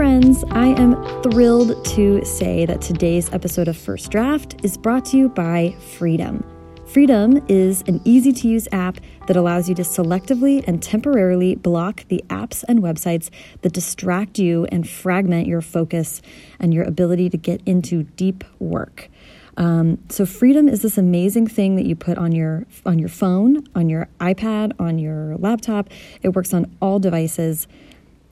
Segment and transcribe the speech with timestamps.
[0.00, 0.44] friends.
[0.52, 5.28] I am thrilled to say that today's episode of First Draft is brought to you
[5.28, 6.42] by Freedom.
[6.86, 12.06] Freedom is an easy to use app that allows you to selectively and temporarily block
[12.08, 13.28] the apps and websites
[13.60, 16.22] that distract you and fragment your focus
[16.58, 19.10] and your ability to get into deep work.
[19.58, 23.66] Um, so freedom is this amazing thing that you put on your on your phone,
[23.74, 25.90] on your iPad, on your laptop.
[26.22, 27.68] It works on all devices.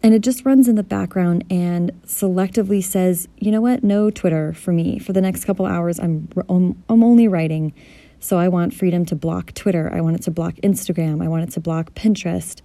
[0.02, 4.52] And it just runs in the background and selectively says, you know what, no Twitter
[4.52, 4.98] for me.
[4.98, 7.72] For the next couple hours, I'm, I'm, I'm only writing.
[8.20, 9.92] So I want freedom to block Twitter.
[9.92, 11.22] I want it to block Instagram.
[11.22, 12.60] I want it to block Pinterest,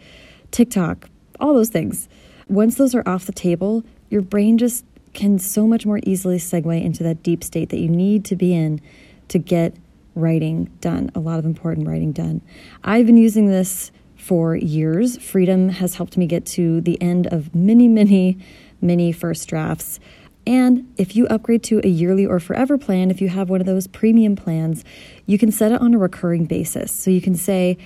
[0.51, 1.09] TikTok,
[1.39, 2.07] all those things.
[2.47, 6.83] Once those are off the table, your brain just can so much more easily segue
[6.83, 8.81] into that deep state that you need to be in
[9.27, 9.75] to get
[10.15, 12.41] writing done, a lot of important writing done.
[12.83, 13.91] I've been using this
[14.23, 15.17] for years.
[15.17, 18.37] Freedom has helped me get to the end of many, many,
[18.81, 19.99] many first drafts.
[20.47, 23.67] And if you upgrade to a yearly or forever plan, if you have one of
[23.67, 24.85] those premium plans,
[25.25, 26.91] you can set it on a recurring basis.
[26.91, 27.77] So you can say,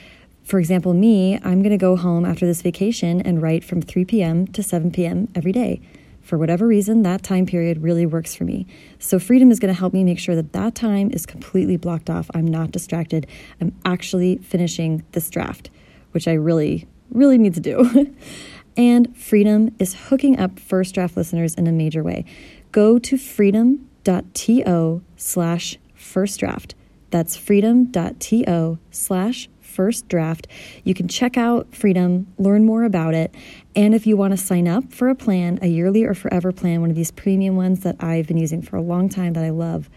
[0.44, 4.06] for example, me, I'm going to go home after this vacation and write from 3
[4.06, 4.46] p.m.
[4.48, 5.30] to 7 p.m.
[5.34, 5.82] every day.
[6.22, 8.68] For whatever reason, that time period really works for me.
[9.00, 12.10] So, Freedom is going to help me make sure that that time is completely blocked
[12.10, 12.30] off.
[12.34, 13.26] I'm not distracted.
[13.62, 15.70] I'm actually finishing this draft
[16.18, 18.16] which I really, really need to do.
[18.76, 22.26] and Freedom is hooking up First Draft listeners in a major way.
[22.72, 26.74] Go to freedom.to slash first draft.
[27.12, 30.48] That's freedom.to slash first draft.
[30.84, 33.36] You can check out Freedom, learn more about it,
[33.76, 36.82] and if you want to sign up for a plan, a yearly or forever plan,
[36.82, 39.52] one of these premium ones that I've been using for a long time that I
[39.52, 39.88] love,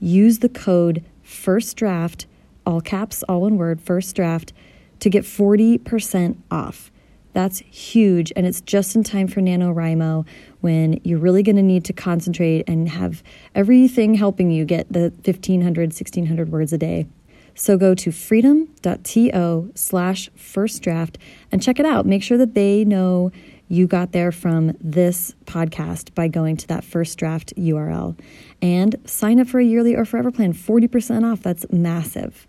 [0.00, 2.24] use the code first draft,
[2.64, 4.54] all caps, all one word, first draft
[5.00, 6.90] to get 40% off.
[7.32, 10.26] That's huge, and it's just in time for NaNoWriMo
[10.60, 13.22] when you're really going to need to concentrate and have
[13.54, 17.06] everything helping you get the 1,500, 1,600 words a day.
[17.54, 21.18] So go to freedom.to slash first draft
[21.50, 22.06] and check it out.
[22.06, 23.32] Make sure that they know
[23.66, 28.18] you got there from this podcast by going to that first draft URL.
[28.62, 31.42] And sign up for a yearly or forever plan, 40% off.
[31.42, 32.46] That's massive.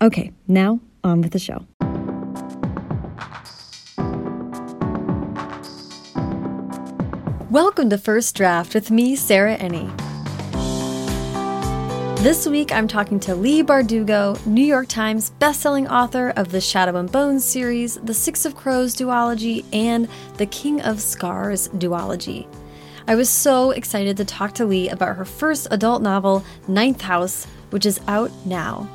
[0.00, 1.66] Okay, now on with the show.
[7.54, 9.88] Welcome to First Draft with me, Sarah Enni.
[12.18, 16.96] This week I'm talking to Leigh Bardugo, New York Times bestselling author of the Shadow
[16.96, 22.48] and Bones series, the Six of Crows duology, and the King of Scars duology.
[23.06, 27.46] I was so excited to talk to Leigh about her first adult novel, Ninth House,
[27.70, 28.88] which is out now.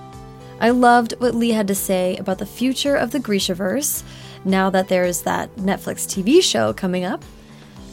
[0.60, 4.04] I loved what Lee had to say about the future of the Grishaverse
[4.44, 7.24] now that there's that Netflix TV show coming up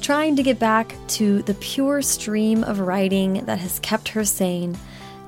[0.01, 4.77] trying to get back to the pure stream of writing that has kept her sane,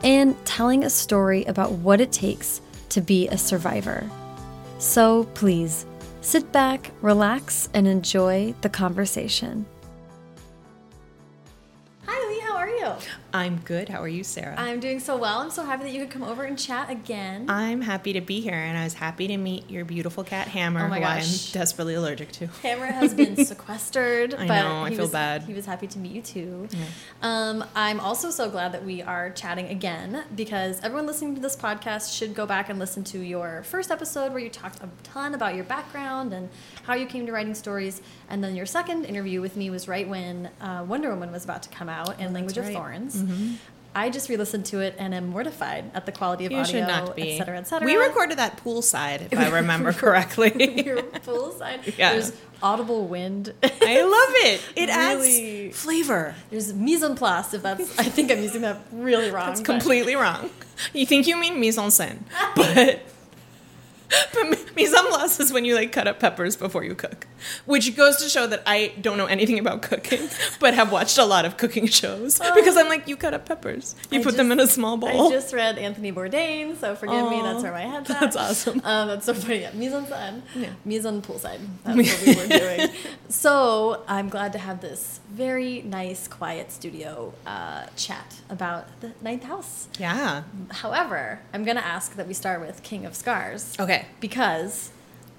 [0.03, 4.09] and telling a story about what it takes to be a survivor.
[4.79, 5.87] So please,
[6.21, 9.67] sit back, relax, and enjoy the conversation.
[13.33, 13.89] I'm good.
[13.89, 14.55] How are you, Sarah?
[14.59, 15.39] I'm doing so well.
[15.39, 17.49] I'm so happy that you could come over and chat again.
[17.49, 20.87] I'm happy to be here, and I was happy to meet your beautiful cat, Hammer,
[20.87, 21.49] oh who gosh.
[21.49, 22.47] I'm desperately allergic to.
[22.63, 24.35] Hammer has been sequestered.
[24.35, 24.83] I know.
[24.83, 25.43] I feel was, bad.
[25.43, 26.69] He was happy to meet you too.
[26.71, 26.85] Yeah.
[27.23, 31.55] Um, I'm also so glad that we are chatting again because everyone listening to this
[31.55, 35.35] podcast should go back and listen to your first episode where you talked a ton
[35.35, 36.49] about your background and
[36.85, 38.01] how you came to writing stories.
[38.31, 41.63] And then your second interview with me was right when uh, Wonder Woman was about
[41.63, 42.77] to come out in oh, Language right.
[42.77, 43.15] of Thorns.
[43.15, 43.57] Mm -hmm.
[43.95, 46.87] I just re-listened to it and am mortified at the quality of you audio, should
[46.87, 47.33] not be.
[47.33, 47.85] et cetera, et cetera.
[47.85, 50.53] We recorded that poolside, if I remember correctly.
[50.57, 51.81] we were poolside.
[51.99, 52.13] Yeah.
[52.13, 52.33] There's
[52.63, 53.53] audible wind.
[53.63, 54.61] I love it.
[54.77, 56.35] It really, adds flavor.
[56.51, 59.49] There's mise en place, if that's, I think I'm using that really wrong.
[59.49, 60.51] That's completely wrong.
[60.93, 62.19] You think you mean mise en scène,
[62.55, 63.01] but
[64.35, 67.27] but mise en place is when you like cut up peppers before you cook,
[67.67, 70.29] which goes to show that I don't know anything about cooking,
[70.61, 72.55] but have watched a lot of cooking shows oh.
[72.55, 74.97] because I'm like, you cut up peppers, you I put just, them in a small
[74.97, 75.29] bowl.
[75.29, 78.21] I just read Anthony Bourdain, so forgive me, that's where my head's at.
[78.21, 78.81] That's awesome.
[78.85, 79.61] Um, that's so funny.
[79.61, 80.71] Yeah, mise en scène, yeah.
[80.85, 81.61] mise en poolside.
[81.85, 81.97] That's
[82.27, 82.88] what we were doing.
[83.29, 89.44] so I'm glad to have this very nice, quiet studio uh, chat about the Ninth
[89.44, 89.88] House.
[89.96, 90.43] Yeah.
[90.70, 93.76] However, I'm going to ask that we start with King of Scars.
[93.79, 94.06] Okay.
[94.19, 94.90] Because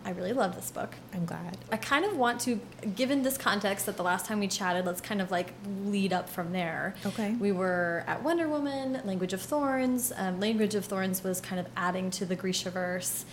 [0.06, 0.96] I really love this book.
[1.14, 1.58] I'm glad.
[1.70, 2.62] I kind of want to,
[2.96, 5.54] given this context that the last time we chatted, let's kind of like
[5.84, 6.96] lead up from there.
[7.06, 7.34] Okay.
[7.34, 10.14] We were at Wonder Woman, Language of Thorns.
[10.16, 13.26] Um, Language of Thorns was kind of adding to the Grishaverse.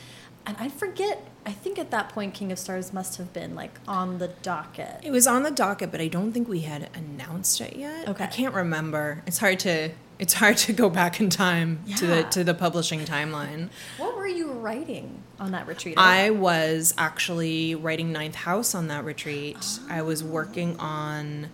[0.46, 1.26] And I forget.
[1.44, 5.00] I think at that point, King of Scars must have been like on the docket.
[5.04, 8.08] It was on the docket, but I don't think we had announced it yet.
[8.08, 8.24] Okay.
[8.24, 9.22] I can't remember.
[9.26, 13.00] It's hard to it's hard to go back in time to the to the publishing
[13.04, 13.68] timeline.
[13.98, 15.94] What were you writing on that retreat?
[15.98, 19.58] I was actually writing Ninth House on that retreat.
[19.88, 20.26] I was Oh.
[20.26, 21.50] working on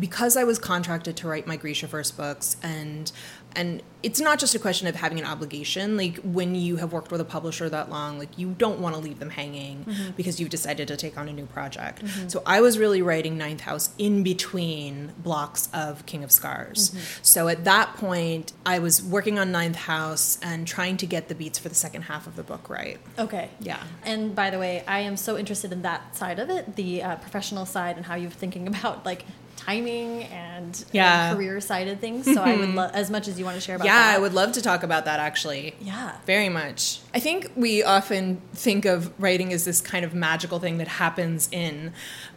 [0.00, 3.12] because I was contracted to write my Grisha first books and
[3.54, 7.10] and it's not just a question of having an obligation like when you have worked
[7.10, 10.10] with a publisher that long like you don't want to leave them hanging Mm-hmm.
[10.16, 13.62] because you've decided to take on a new project so i was really writing ninth
[13.62, 17.18] house in between blocks of king of scars Mm-hmm.
[17.22, 21.34] so at that point i was working on ninth house and trying to get the
[21.34, 23.48] beats for the second half of the book right Okay.
[23.60, 23.82] Yeah.
[24.04, 27.16] And by the way, I am so interested in that side of it, the uh,
[27.16, 29.24] professional side, and how you're thinking about like
[29.56, 31.34] timing and, Yeah.
[31.34, 32.24] career side of things.
[32.32, 34.16] So I would love as much as you want to share about yeah, that.
[34.16, 35.74] I would love to talk about that actually.
[35.80, 36.12] Yeah.
[36.26, 37.00] Very much.
[37.14, 41.48] I think we often think of writing as this kind of magical thing that happens
[41.50, 41.92] in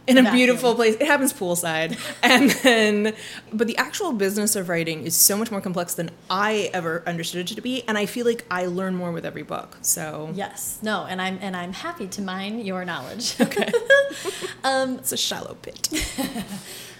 [0.06, 0.36] in a Vacuum.
[0.36, 0.96] beautiful place.
[0.96, 1.98] It happens poolside.
[2.22, 3.14] and then
[3.52, 7.50] but the actual business of writing is so much more complex than I ever understood
[7.50, 9.78] it to be and I feel like I learn more with every book.
[9.82, 10.78] So Yes.
[10.82, 11.04] No.
[11.08, 13.40] And I'm and I'm happy to mine your knowledge.
[13.40, 13.70] Okay.
[14.64, 15.88] um, it's a shallow pit.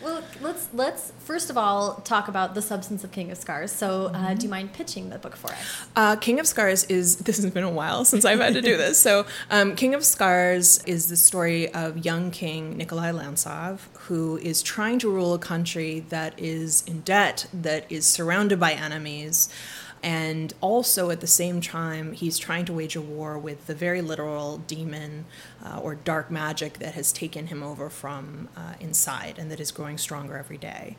[0.02, 3.70] well, let's let's first of all talk about the substance of King of Scars.
[3.70, 5.86] So, uh, do you mind pitching the book for us?
[5.94, 8.76] Uh, King of Scars is, this has been a while since I've had to do
[8.76, 8.98] this.
[8.98, 14.62] So, um, King of Scars is the story of young King Nikolai Lantsov, who is
[14.62, 19.48] trying to rule a country that is in debt, that is surrounded by enemies.
[20.02, 24.00] And also at the same time, he's trying to wage a war with the very
[24.00, 25.26] literal demon
[25.64, 29.70] uh, or dark magic that has taken him over from uh, inside and that is
[29.70, 30.96] growing stronger every day.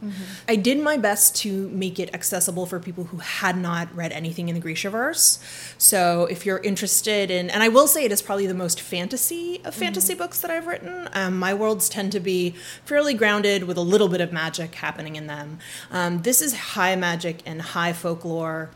[0.47, 4.49] I did my best to make it accessible for people who had not read anything
[4.49, 5.39] in the Grishaverse.
[5.79, 9.61] So if you're interested in, and I will say it is probably the most fantasy
[9.65, 11.09] of fantasy books that I've written.
[11.13, 12.51] Um, my worlds tend to be
[12.85, 15.57] fairly grounded with a little bit of magic happening in them.
[15.89, 18.69] Um, this is high magic and high folklore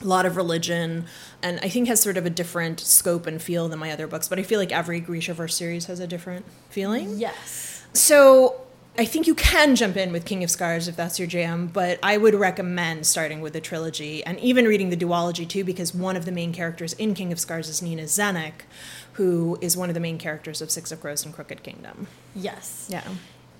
[0.00, 1.06] a lot of religion,
[1.42, 4.28] and I think has sort of a different scope and feel than my other books.
[4.28, 7.18] But I feel like every Grishaverse series has a different feeling.
[7.18, 7.84] Yes.
[7.92, 8.60] So
[8.98, 11.98] I think you can jump in with King of Scars if that's your jam, but
[12.02, 16.16] I would recommend starting with the trilogy and even reading the duology too, because one
[16.16, 18.64] of the main characters in King of Scars is Nina Zenik,
[19.12, 22.06] who is one of the main characters of Six of Crows and Crooked Kingdom.
[22.34, 22.88] Yes.
[22.90, 23.04] Yeah.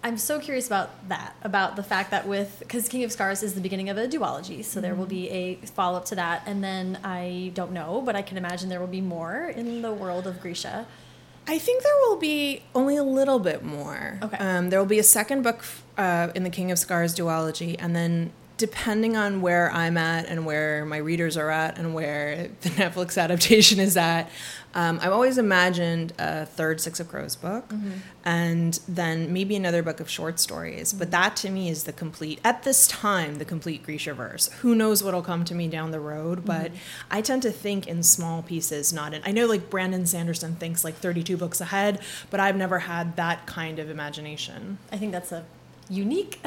[0.06, 3.55] I'm so curious about that, about the fact that with because King of Scars is
[3.55, 6.62] the beginning of a duology, so there will be a follow up to that, and
[6.62, 10.29] then I don't know, but I can imagine there will be more in the world
[10.29, 10.87] of Grisha.
[11.49, 14.20] I think there will be only a little bit more.
[14.23, 14.37] Okay.
[14.37, 15.64] Um, there will be a second book
[15.99, 20.47] uh, in the King of Scars duology, and then depending on where I'm at and
[20.47, 24.31] where my readers are at and where the Netflix adaptation is at,
[24.76, 27.93] um, I've always imagined a third Six of Crows book, mm-hmm.
[28.26, 30.93] and then maybe another book of short stories.
[30.93, 31.12] But mm-hmm.
[31.12, 34.52] that to me is the complete, at this time, the complete Grishaverse.
[34.56, 36.76] Who knows what'll come to me down the road, but mm-hmm.
[37.11, 39.23] I tend to think in small pieces, not in.
[39.25, 43.46] I know like Brandon Sanderson thinks like 32 books ahead, but I've never had that
[43.46, 44.76] kind of imagination.
[44.93, 45.46] I think that's a
[45.88, 46.40] unique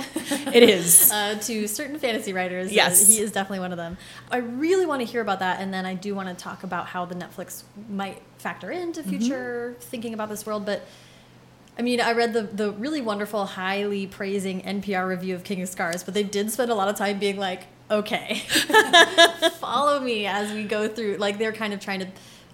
[0.53, 1.11] It is.
[1.13, 2.71] uh, to certain fantasy writers.
[2.71, 3.03] Yes.
[3.03, 3.97] Uh, he is definitely one of them.
[4.31, 6.87] I really want to hear about that, and then I do want to talk about
[6.87, 10.65] how the Netflix might factor into future thinking about this world.
[10.65, 10.85] But
[11.77, 15.69] I mean, I read the the really wonderful, highly praising NPR review of King of
[15.69, 18.41] Scars, but they did spend a lot of time being like, "Okay,
[19.59, 22.07] follow me as we go through." Like they're kind of trying to.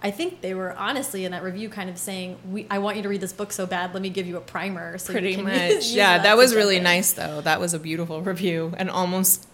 [0.06, 3.04] I think they were honestly in that review kind of saying, "We, I want you
[3.04, 3.94] to read this book so bad.
[3.94, 5.72] Let me give you a primer." So Pretty much.
[5.72, 7.42] use Yeah, to that was really in." nice though.
[7.42, 9.48] That was a beautiful review and almost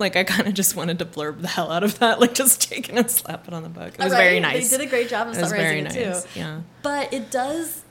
[0.00, 2.60] like I kind of just wanted to blurb the hell out of that, like just
[2.68, 3.94] take it and slap it on the book.
[3.94, 4.18] It was Right?
[4.24, 4.68] very nice.
[4.70, 6.28] They did a great job of It was very summarizing it too.
[6.40, 6.60] Yeah.
[6.82, 7.82] But it does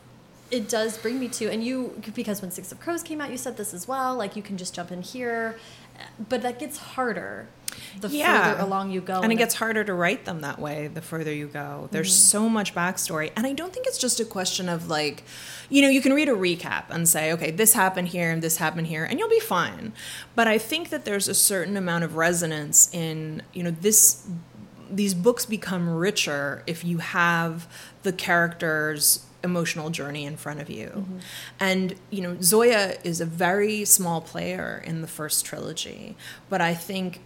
[0.51, 3.37] it does bring me to and you because when Six of Crows came out, you
[3.37, 4.15] said this as well.
[4.15, 5.57] Like you can just jump in here,
[6.29, 7.47] but that gets harder
[7.99, 8.51] the Yeah.
[8.53, 9.21] further along you go.
[9.21, 12.29] and it gets harder to write them that way the further you go there's Mm-hmm.
[12.43, 15.23] so much backstory and i don't think it's just a question of like
[15.69, 18.57] you know you can read a recap and say okay this happened here and this
[18.57, 19.91] happened here and you'll be fine
[20.35, 24.27] but i think that there's a certain amount of resonance in you know this
[24.91, 27.67] these books become richer if you have
[28.03, 31.17] the characters emotional journey in front of you mm-hmm.
[31.59, 36.15] and you know zoya is a very small player in the first trilogy
[36.49, 37.19] but i think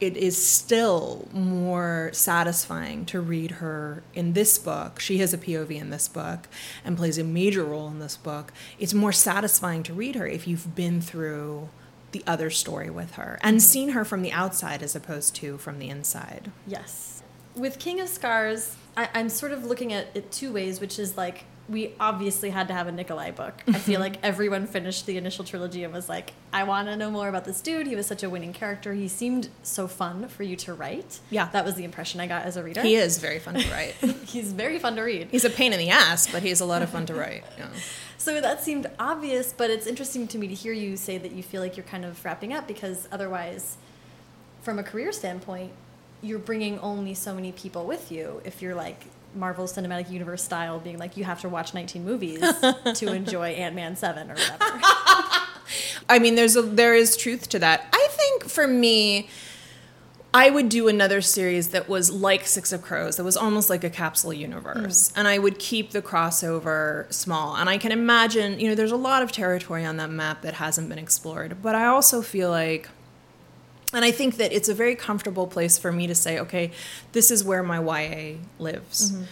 [0.00, 4.98] it is still more satisfying to read her in this book.
[4.98, 6.48] She has a POV in this book
[6.84, 8.52] and plays a major role in this book.
[8.78, 11.68] It's more satisfying to read her if you've been through
[12.12, 13.60] the other story with her and mm-hmm.
[13.60, 16.50] seen her from the outside as opposed to from the inside.
[16.66, 17.22] Yes.
[17.54, 21.16] with King of Scars, I, I'm sort of looking at it two ways, which is
[21.16, 23.62] like we obviously had to have a Nikolai book.
[23.68, 24.02] I feel mm-hmm.
[24.02, 27.44] like everyone finished the initial trilogy and was like, I want to know more about
[27.44, 27.86] this dude.
[27.86, 28.92] He was such a winning character.
[28.92, 31.20] He seemed so fun for you to write.
[31.30, 31.48] Yeah.
[31.52, 32.82] That was the impression I got as a reader.
[32.82, 33.94] He is very fun to write.
[34.26, 35.28] He's very fun to read.
[35.30, 37.44] He's a pain in the ass, but he's a lot of fun to write.
[37.56, 37.68] Yeah.
[38.18, 41.42] So that seemed obvious, but it's interesting to me to hear you say that you
[41.42, 43.78] feel like you're kind of wrapping up because otherwise,
[44.60, 45.72] from a career standpoint,
[46.22, 50.78] you're bringing only so many people with you if you're like Marvel Cinematic Universe style,
[50.80, 52.40] being like you have to watch 19 movies
[52.94, 54.80] to enjoy Ant Man 7 or whatever.
[56.08, 57.86] I mean, there's a there is truth to that.
[57.92, 59.28] I think for me,
[60.32, 63.82] I would do another series that was like Six of Crows, that was almost like
[63.82, 65.10] a capsule universe.
[65.10, 65.20] Hmm.
[65.20, 67.56] And I would keep the crossover small.
[67.56, 70.54] And I can imagine, you know, there's a lot of territory on that map that
[70.54, 71.62] hasn't been explored.
[71.62, 72.88] But I also feel like,
[73.92, 76.70] and I think that it's a very comfortable place for me to say, okay,
[77.12, 79.12] this is where my YA lives.
[79.12, 79.22] Mm-hmm.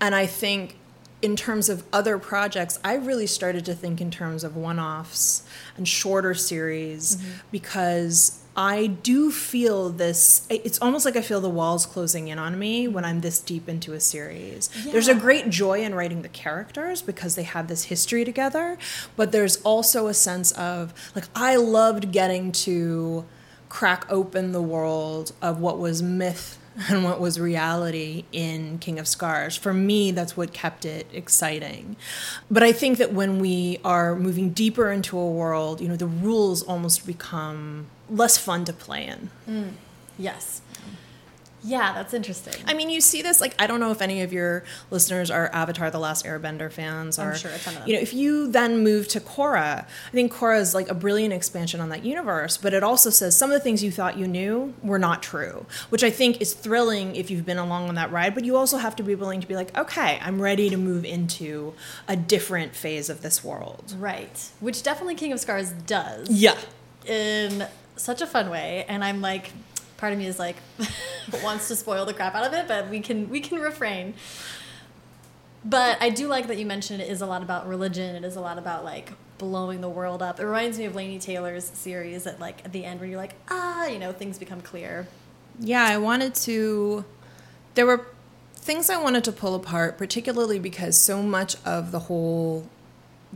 [0.00, 0.76] And I think
[1.22, 5.46] in terms of other projects, I really started to think in terms of one offs
[5.76, 7.30] and shorter series mm-hmm.
[7.50, 10.46] because I do feel this.
[10.48, 13.68] It's almost like I feel the walls closing in on me when I'm this deep
[13.68, 14.70] into a series.
[14.84, 18.78] There's a great joy in writing the characters because they have this history together,
[19.14, 23.26] but there's also a sense of like, I loved getting to
[23.68, 26.58] crack open the world of what was myth
[26.88, 29.56] and what was reality in King of Scars.
[29.56, 31.96] For me, that's what kept it exciting.
[32.50, 36.06] But I think that when we are moving deeper into a world, you know, the
[36.06, 39.30] rules almost become less fun to play in.
[39.48, 39.72] Mm.
[40.18, 40.60] yes.
[41.66, 42.54] Yeah, that's interesting.
[42.66, 45.50] I mean, you see this like I don't know if any of your listeners are
[45.52, 47.88] Avatar: The Last Airbender fans, I'm sure a ton of them.
[47.88, 51.34] you know, if you then move to Korra, I think Korra is like a brilliant
[51.34, 52.56] expansion on that universe.
[52.56, 55.66] But it also says some of the things you thought you knew were not true,
[55.88, 58.34] which I think is thrilling if you've been along on that ride.
[58.34, 61.04] But you also have to be willing to be like, okay, I'm ready to move
[61.04, 61.74] into
[62.06, 63.94] a different phase of this world.
[63.98, 64.50] right.
[64.60, 66.28] Which definitely King of Scars does.
[66.30, 66.56] Yeah.
[67.06, 69.52] in such a fun way and i'm like
[69.96, 70.56] part of me is like
[71.42, 74.14] wants to spoil the crap out of it but we can we can refrain.
[75.64, 78.16] But i do like that you mentioned it is a lot about religion.
[78.16, 80.40] It is a lot about like blowing the world up.
[80.40, 83.34] It reminds me of Laini taylor's series at like at the end where you're like
[83.50, 85.08] ah you know things become clear.
[85.58, 87.04] Yeah, I wanted to.
[87.74, 88.06] There were
[88.54, 92.68] things I wanted to pull apart, particularly because so much of the whole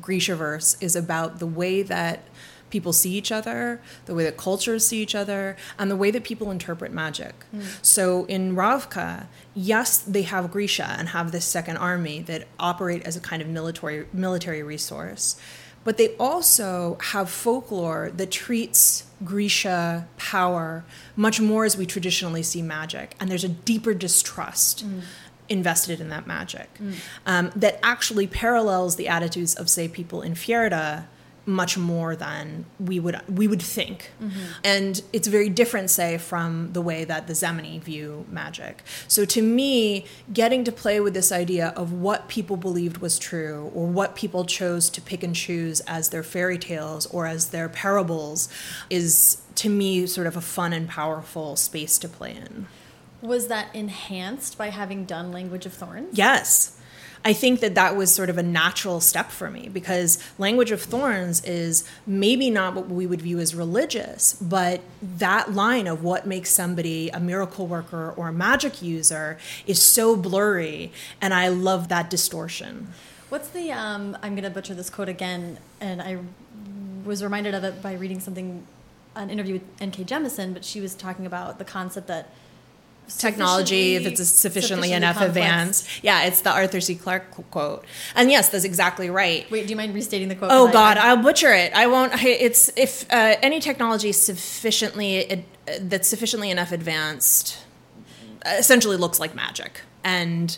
[0.01, 2.25] Grishaverse is about the way that
[2.71, 6.25] people see each other, the way that cultures see each other, and the way that
[6.25, 7.35] people interpret magic.
[7.51, 7.61] Hmm.
[7.83, 13.17] So in Ravka, yes, they have Grisha and have this second army that operate as
[13.17, 15.37] a kind of military military resource.
[15.83, 20.85] But they also have folklore that treats Grisha power
[21.17, 23.15] much more as we traditionally see magic.
[23.19, 25.01] And there's a deeper distrust hmm.
[25.49, 26.93] invested in that magic hmm.
[27.27, 31.07] um, that actually parallels the attitudes of, say, people in Fjerda
[31.51, 34.41] much more than we would we would think, mm-hmm.
[34.65, 38.83] and it's very different, say, from the way that the Zemeni view magic.
[39.09, 43.71] So to me, getting to play with this idea of what people believed was true,
[43.75, 47.69] or what people chose to pick and choose as their fairy tales or as their
[47.69, 48.49] parables,
[48.89, 52.67] is to me sort of a fun and powerful space to play in.
[53.21, 56.80] was that enhanced by having done language of thorns Yes.
[57.23, 60.81] I think that that was sort of a natural step for me because Language of
[60.81, 66.27] Thorns is maybe not what we would view as religious, but that line of what
[66.27, 69.37] makes somebody a miracle worker or a magic user
[69.67, 72.89] is so blurry, and I love that distortion.
[73.29, 76.19] What's the um I'm gonna butcher this quote again, and I
[77.05, 78.67] was reminded of it by reading something,
[79.15, 80.05] an interview with N.K.
[80.05, 82.31] Jemisin, but she was talking about the concept that
[83.19, 85.89] Technology, if it's sufficiently, enough complex- advanced.
[86.03, 86.95] Yeah, it's the Arthur C.
[86.95, 87.85] Clarke quote.
[88.15, 89.51] And yes, that's exactly right.
[89.51, 90.51] Wait, do you mind restating the quote?
[90.53, 91.73] Oh God, I'll butcher it.
[91.75, 92.13] I won't.
[92.23, 97.59] It's if uh, any technology sufficiently ad- uh, that's sufficiently enough advanced,
[98.47, 100.57] essentially looks like magic, and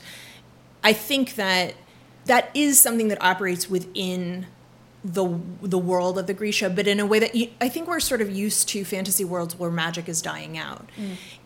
[0.85, 1.75] I think that
[2.27, 4.47] that is something that operates within
[5.05, 7.99] the the world of the Grisha, but in a way that you, I think we're
[7.99, 10.89] sort of used to fantasy worlds where magic is dying out.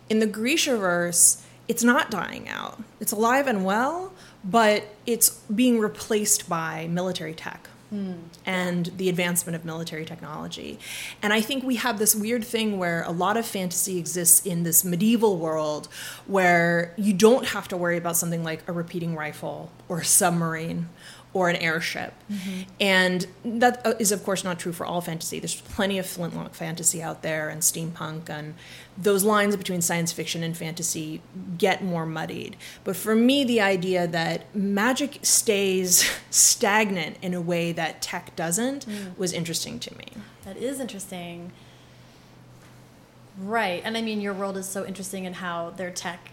[0.08, 2.80] In the Grisha verse, it's not dying out.
[3.00, 4.12] It's alive and well,
[4.44, 8.14] but it's being replaced by military tech hmm.
[8.44, 10.78] and the advancement of military technology.
[11.22, 14.62] And I think we have this weird thing where a lot of fantasy exists in
[14.62, 15.88] this medieval world
[16.26, 20.88] where you don't have to worry about something like a repeating rifle or a submarine
[21.32, 22.14] or an airship.
[22.80, 25.38] And that uh, is, of course, not true for all fantasy.
[25.38, 28.54] There's plenty of flintlock fantasy out there and steampunk, and
[28.96, 31.20] those lines between science fiction and fantasy
[31.58, 32.56] get more muddied.
[32.84, 38.86] But for me, the idea that magic stays stagnant in a way that tech doesn't
[39.18, 40.06] was interesting to me.
[40.44, 41.52] That is interesting.
[43.38, 43.82] Right.
[43.84, 46.30] And I mean, your world is so interesting in how their tech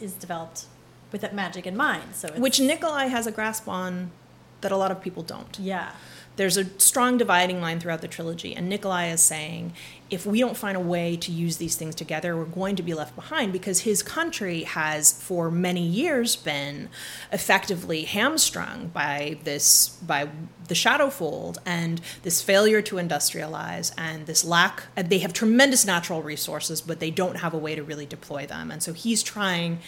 [0.00, 0.64] is developed
[1.12, 2.14] with that magic in mind.
[2.14, 4.10] So it's, Which Nikolai has a grasp on
[4.60, 5.58] that a lot of people don't.
[5.58, 5.92] yeah.
[6.36, 9.72] there's a strong dividing line throughout the trilogy and nikolai is saying
[10.10, 12.94] if we don't find a way to use these things together we're going to be
[12.94, 16.88] left behind because his country has for many years been
[17.32, 20.28] effectively hamstrung by this by
[20.68, 26.80] the shadowfold and this failure to industrialize and this lack they have tremendous natural resources
[26.80, 29.78] but they don't have a way to really deploy them and so he's trying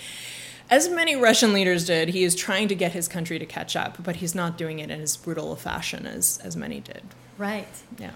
[0.70, 4.02] as many Russian leaders did, he is trying to get his country to catch up,
[4.02, 7.02] but he's not doing it in as brutal a fashion as, as many did.
[7.38, 7.68] Right.
[7.98, 8.12] Yeah.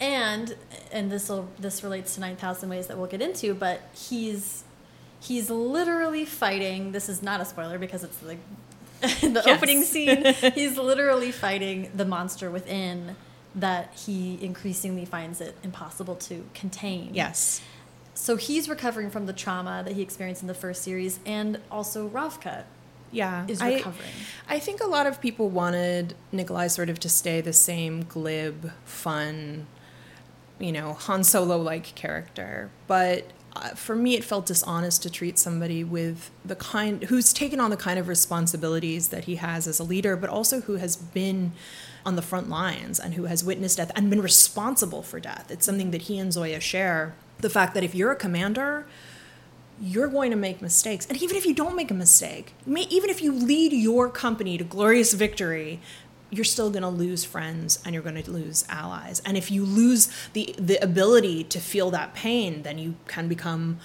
[0.00, 0.54] and
[0.92, 4.62] and this will this relates to 9000 ways that we'll get into but he's
[5.20, 8.38] he's literally fighting this is not a spoiler because it's like
[9.00, 9.46] the Yes.
[9.48, 13.16] opening scene he's literally fighting the monster within
[13.56, 17.60] that he increasingly finds it impossible to contain Yes.
[18.20, 22.08] So he's recovering from the trauma that he experienced in the first series and also
[22.08, 22.64] Ravka
[23.12, 23.44] Yeah.
[23.48, 24.10] is I- recovering
[24.48, 28.72] I think a lot of people wanted Nikolai sort of to stay the same glib,
[28.84, 29.66] fun,
[30.58, 32.70] you know, Han Solo like character.
[32.86, 37.60] But uh, for me, it felt dishonest to treat somebody with the kind who's taken
[37.60, 40.96] on the kind of responsibilities that he has as a leader, but also who has
[40.96, 41.52] been
[42.06, 45.50] on the front lines and who has witnessed death and been responsible for death.
[45.50, 47.14] It's something that he and Zoya share.
[47.40, 48.86] The fact that if you're a commander,
[49.80, 51.06] you're going to make mistakes.
[51.06, 54.58] And even if you don't make a mistake, may, even if you lead your company
[54.58, 55.80] to glorious victory,
[56.30, 59.22] you're still going to lose friends and you're going to lose allies.
[59.24, 63.78] And if you lose the, the ability to feel that pain, then you can become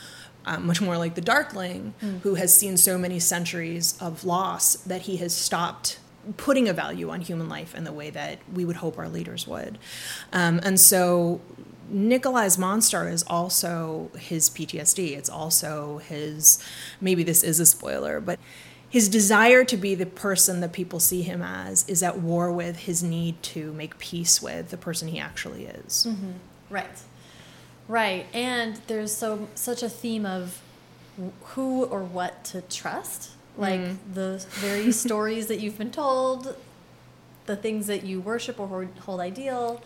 [0.45, 1.93] uh, much more like the Darkling,
[2.23, 5.99] who has seen so many centuries of loss that he has stopped
[6.37, 9.47] putting a value on human life in the way that we would hope our leaders
[9.47, 9.77] would.
[10.31, 11.41] Um, and so
[11.89, 15.17] Nikolai's monster is also his PTSD.
[15.17, 16.63] It's also his,
[17.01, 18.39] maybe this is a spoiler, but
[18.89, 22.77] his desire to be the person that people see him as is at war with
[22.77, 26.05] his need to make peace with the person he actually is.
[26.07, 26.31] Mm-hmm.
[26.69, 26.99] Right.
[27.87, 28.27] Right.
[28.33, 30.61] And there's so such a theme of
[31.43, 33.31] who or what to trust.
[33.57, 34.13] Like mm-hmm.
[34.13, 36.55] the very stories that you've been told,
[37.45, 39.81] the things that you worship or hold- hold ideal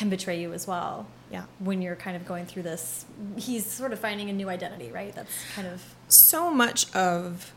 [0.00, 1.06] can betray you as well.
[1.30, 1.44] Yeah.
[1.58, 3.04] When you're kind of going through this,
[3.36, 5.14] he's sort of finding a new identity, right?
[5.14, 7.52] That's kind of so much of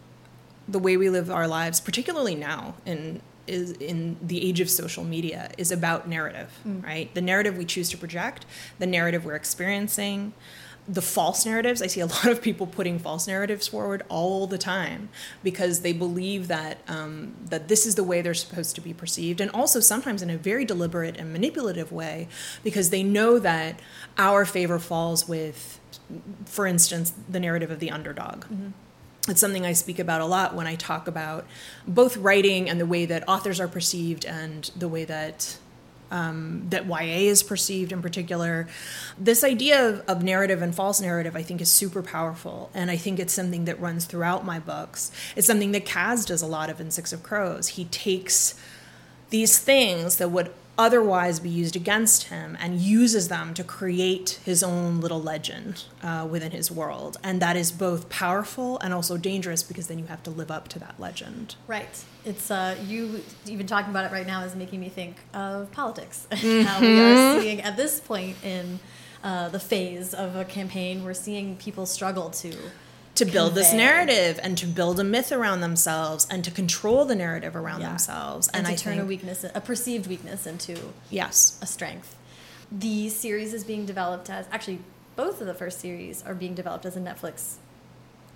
[0.68, 5.06] the way we live our lives, particularly now in is in the age of social
[5.06, 6.84] media, is about narrative, mm.
[6.84, 7.14] right?
[7.14, 8.46] The narrative we choose to project,
[8.78, 10.34] the narrative we're experiencing,
[10.88, 11.82] the false narratives.
[11.82, 15.10] I see a lot of people putting false narratives forward all the time
[15.43, 19.41] because they believe that um, that this is the way they're supposed to be perceived,
[19.41, 22.28] and also sometimes in a very deliberate and manipulative way
[22.63, 23.80] because they know that
[24.17, 25.80] our favor falls with,
[26.46, 28.46] for instance, the narrative of the underdog
[29.30, 31.46] it's something I speak about a lot when I talk about
[31.88, 35.58] both writing and the way that authors are perceived and the way that
[36.12, 38.68] um, that YA is perceived in particular.
[39.18, 42.98] This idea of, of narrative and false narrative, I think, is super powerful, and I
[42.98, 45.12] think it's something that runs throughout my books.
[45.36, 47.70] It's something that Kaz does a lot of in Six of Crows.
[47.70, 48.56] He takes
[49.30, 54.64] these things that would otherwise be used against him and uses them to create his
[54.64, 57.18] own little legend uh, within his world.
[57.24, 60.68] And that is both powerful and also dangerous because then you have to live up
[60.70, 61.56] to that legend.
[61.68, 62.04] Right.
[62.26, 66.28] It's uh, you even talking about it right now is making me think of politics.
[66.32, 68.80] How we are seeing at this point in
[69.24, 72.56] uh, the phase of a campaign, we're seeing people struggle to
[73.15, 77.13] To build this narrative and to build a myth around themselves and to control the
[77.15, 78.47] narrative around yeah, themselves.
[78.49, 80.76] and, to I turn think, a weakness, a perceived weakness, into
[81.12, 82.15] yes, a strength.
[82.71, 84.80] The series is being developed as actually
[85.15, 87.56] both of the first series are being developed as a Netflix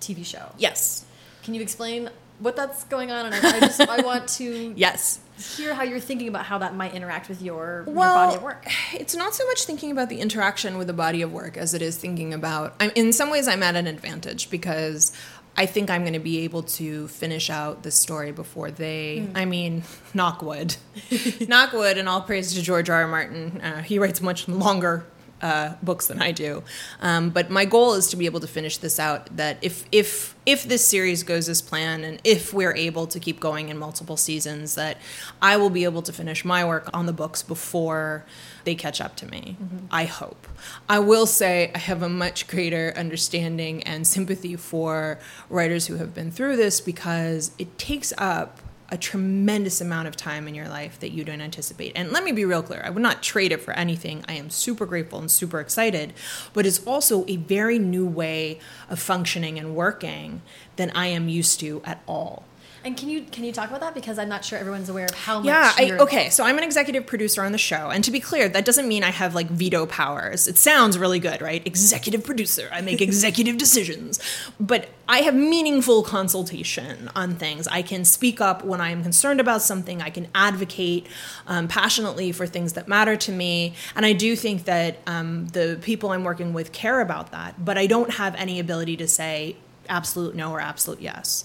[0.00, 0.52] TV show.
[0.58, 1.04] yes,
[1.42, 3.26] Can you explain what that's going on?
[3.26, 5.18] And I, I just I want to yes.
[5.38, 8.66] Hear how you're thinking about how that might interact with your, your body of work.
[8.92, 11.82] It's not so much thinking about the interaction with the body of work as it
[11.82, 12.74] is thinking about.
[12.80, 15.12] I'm, in some ways, I'm at an advantage because
[15.56, 19.28] I think I'm going to be able to finish out this story before they.
[19.34, 19.82] I mean,
[20.14, 20.76] knock wood,
[21.48, 23.02] knock wood, and all praise to George R.
[23.02, 23.08] R.
[23.08, 23.60] Martin.
[23.60, 25.04] Uh, he writes much longer
[25.42, 26.62] uh, books than I do.
[27.00, 29.36] Um, but my goal is to be able to finish this out.
[29.36, 33.40] That if if if this series goes as planned, and if we're able to keep
[33.40, 34.96] going in multiple seasons, that
[35.40, 38.24] I will be able to finish my work on the books before
[38.64, 39.56] they catch up to me.
[39.62, 39.86] Mm-hmm.
[39.90, 40.46] I hope.
[40.88, 46.14] I will say I have a much greater understanding and sympathy for writers who have
[46.14, 50.98] been through this because it takes up a tremendous amount of time in your life
[51.00, 51.92] that you don't anticipate.
[51.94, 54.24] And let me be real clear I would not trade it for anything.
[54.26, 56.14] I am super grateful and super excited,
[56.54, 60.42] but it's also a very new way of functioning and working
[60.76, 62.44] than I am used to at all.
[62.88, 65.14] And can you can you talk about that because I'm not sure everyone's aware of
[65.14, 65.44] how much.
[65.44, 65.72] Yeah.
[65.76, 66.30] I, okay.
[66.30, 69.04] So I'm an executive producer on the show, and to be clear, that doesn't mean
[69.04, 70.48] I have like veto powers.
[70.48, 71.60] It sounds really good, right?
[71.66, 72.70] Executive producer.
[72.72, 74.18] I make executive decisions,
[74.58, 77.68] but I have meaningful consultation on things.
[77.68, 80.00] I can speak up when I am concerned about something.
[80.00, 81.08] I can advocate
[81.46, 85.78] um, passionately for things that matter to me, and I do think that um, the
[85.82, 87.62] people I'm working with care about that.
[87.62, 89.56] But I don't have any ability to say
[89.90, 91.44] absolute no or absolute yes.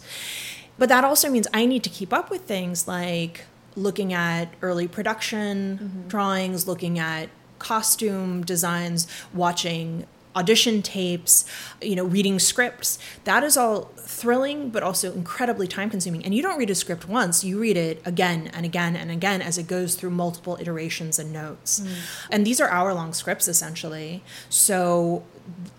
[0.77, 4.87] But that also means I need to keep up with things like looking at early
[4.87, 6.07] production mm-hmm.
[6.07, 10.05] drawings, looking at costume designs, watching
[10.35, 11.45] audition tapes,
[11.81, 12.97] you know, reading scripts.
[13.23, 16.25] That is all thrilling, but also incredibly time consuming.
[16.25, 19.41] And you don't read a script once, you read it again and again and again
[19.41, 21.79] as it goes through multiple iterations and notes.
[21.79, 21.95] Mm.
[22.31, 24.23] And these are hour long scripts essentially.
[24.49, 25.23] So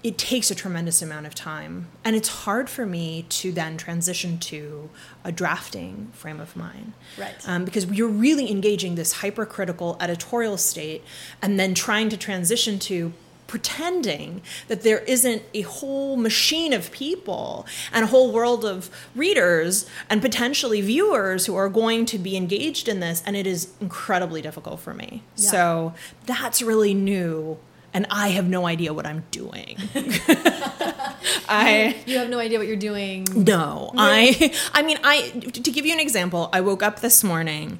[0.04, 1.88] it takes a tremendous amount of time.
[2.04, 4.90] And it's hard for me to then transition to
[5.24, 6.92] a drafting frame of mind.
[7.18, 7.34] Right.
[7.48, 11.02] Um, because you're really engaging this hypercritical editorial state
[11.40, 13.14] and then trying to transition to
[13.46, 19.88] pretending that there isn't a whole machine of people and a whole world of readers
[20.10, 24.40] and potentially viewers who are going to be engaged in this and it is incredibly
[24.40, 25.50] difficult for me yeah.
[25.50, 27.58] so that's really new
[27.94, 29.78] and I have no idea what I'm doing.
[31.48, 33.26] I you have no idea what you're doing.
[33.35, 37.78] No, I I mean I to give you an example, I woke up this morning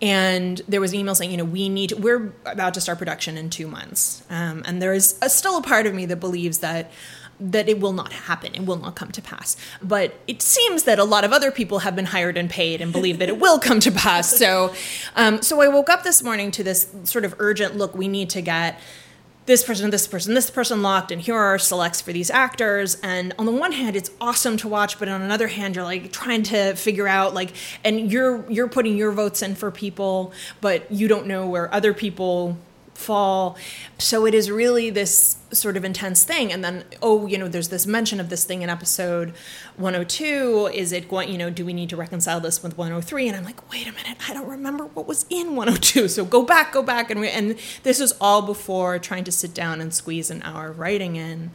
[0.00, 2.98] and there was an email saying, you know, we need to, we're about to start
[2.98, 6.16] production in two months, um, and there is a, still a part of me that
[6.16, 6.90] believes that
[7.40, 11.00] that it will not happen it will not come to pass but it seems that
[11.00, 13.58] a lot of other people have been hired and paid and believe that it will
[13.58, 14.72] come to pass so
[15.16, 18.30] um, so i woke up this morning to this sort of urgent look we need
[18.30, 18.78] to get
[19.46, 22.98] this person, this person, this person locked, and here are our selects for these actors.
[23.02, 26.12] And on the one hand, it's awesome to watch, but on another hand, you're like
[26.12, 27.52] trying to figure out like,
[27.84, 31.92] and you're you're putting your votes in for people, but you don't know where other
[31.92, 32.56] people
[32.94, 33.56] fall.
[33.98, 36.52] So it is really this sort of intense thing.
[36.52, 39.34] And then, oh, you know, there's this mention of this thing in episode
[39.76, 40.70] 102.
[40.72, 43.28] Is it going, you know, do we need to reconcile this with 103?
[43.28, 46.08] And I'm like, wait a minute, I don't remember what was in 102.
[46.08, 47.10] So go back, go back.
[47.10, 50.70] And, re- and this was all before trying to sit down and squeeze an hour
[50.70, 51.50] of writing in.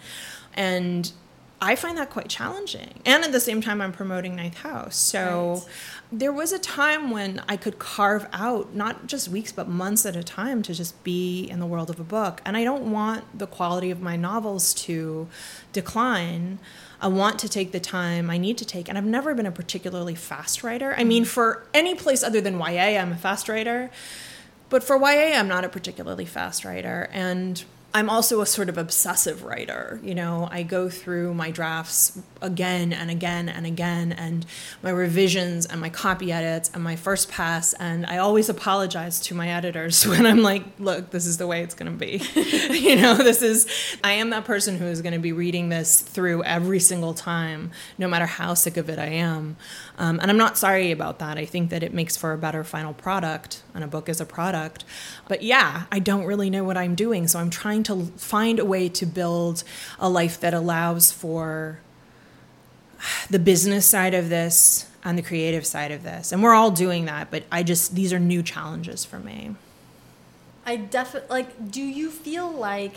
[0.54, 1.12] And
[1.60, 3.02] I find that quite challenging.
[3.04, 4.96] And at the same time, I'm promoting Ninth House.
[4.96, 5.74] So right.
[6.12, 10.15] there was a time when I could carve out not just weeks, but months at
[10.15, 12.41] a time to just be in the world of a book.
[12.46, 15.28] And I don't want the quality of my novels to
[15.74, 16.60] decline.
[17.02, 18.88] I want to take the time I need to take.
[18.88, 20.93] And I've never been a particularly fast writer.
[20.96, 21.28] I mean, mm.
[21.28, 23.89] for any place other than YA, I'm a fast writer.
[24.70, 27.10] But for YA, I'm not a particularly fast writer.
[27.12, 30.00] And I'm also a sort of obsessive writer.
[30.04, 34.45] You know, I go through my drafts again and again and again, and
[34.84, 37.73] my revisions and my copy edits and my first pass.
[37.73, 41.63] And I always apologize to my editors when I'm like, look, this is the way
[41.63, 42.21] it's going to be.
[42.69, 43.67] you know, this is,
[44.04, 47.71] I am that person who is going to be reading this through every single time,
[47.97, 49.58] no matter how sick of it I am.
[49.97, 51.38] Um, and I'm not sorry about that.
[51.38, 54.26] I think that it makes for a better final product, and a book is a
[54.26, 54.84] product.
[55.28, 57.28] But yeah, I don't really know what I'm doing.
[57.28, 59.63] So I'm trying to find a way to build
[60.00, 61.80] a life that allows for
[63.30, 66.32] the business side of this and the creative side of this.
[66.32, 69.56] And we're all doing that, but I just, these are new challenges for me.
[70.66, 72.96] I definitely, like, do you feel like,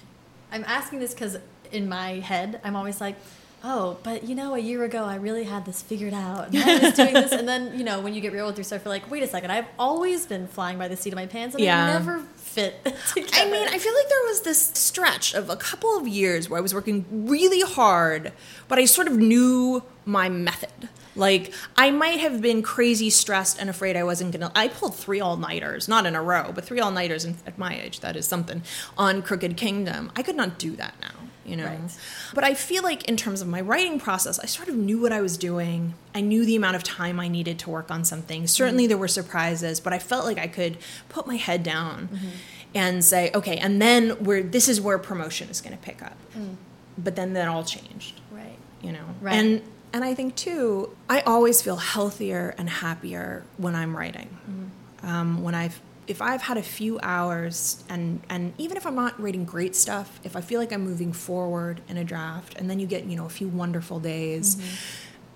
[0.50, 1.36] I'm asking this because
[1.70, 3.16] in my head, I'm always like,
[3.64, 6.48] oh, but you know, a year ago I really had this figured out.
[6.48, 8.84] And I was doing this, and then you know, when you get real with yourself,
[8.84, 11.54] you're like, wait a second, I've always been flying by the seat of my pants,
[11.54, 11.84] and yeah.
[11.84, 13.32] I never fit together.
[13.32, 16.58] I mean, I feel like there was this stretch of a couple of years where
[16.58, 18.32] I was working really hard,
[18.68, 20.88] but I sort of knew my method.
[21.16, 24.50] Like I might have been crazy stressed and afraid I wasn't gonna.
[24.54, 27.24] I pulled three all nighters, not in a row, but three all nighters.
[27.24, 28.62] At my age, that is something.
[28.98, 31.66] On Crooked Kingdom, I could not do that now you know.
[31.66, 31.98] Right.
[32.34, 35.12] But I feel like in terms of my writing process, I sort of knew what
[35.12, 35.94] I was doing.
[36.14, 38.46] I knew the amount of time I needed to work on something.
[38.46, 38.88] Certainly mm-hmm.
[38.88, 40.78] there were surprises, but I felt like I could
[41.08, 42.08] put my head down.
[42.08, 42.28] Mm-hmm.
[42.76, 46.16] and say, okay, and then where this is where promotion is going to pick up.
[46.36, 46.56] Mm.
[46.98, 48.58] But then that all changed, Right.
[48.82, 49.14] you know.
[49.20, 49.34] Right.
[49.36, 54.36] And and I think too, I always feel healthier and happier when I'm writing.
[54.50, 55.06] Mm-hmm.
[55.06, 59.20] Um, when I've if I've had a few hours and and even if I'm not
[59.20, 62.78] writing great stuff, if I feel like I'm moving forward in a draft, and then
[62.78, 64.56] you get you know a few wonderful days.
[64.56, 64.74] Mm-hmm.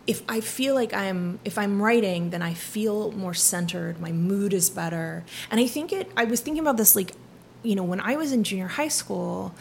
[0.07, 4.01] If I feel like I'm if I'm writing, then I feel more centered.
[4.01, 6.11] My mood is better, and I think it.
[6.17, 7.13] I was thinking about this like,
[7.63, 9.55] you know, when I was in junior high school,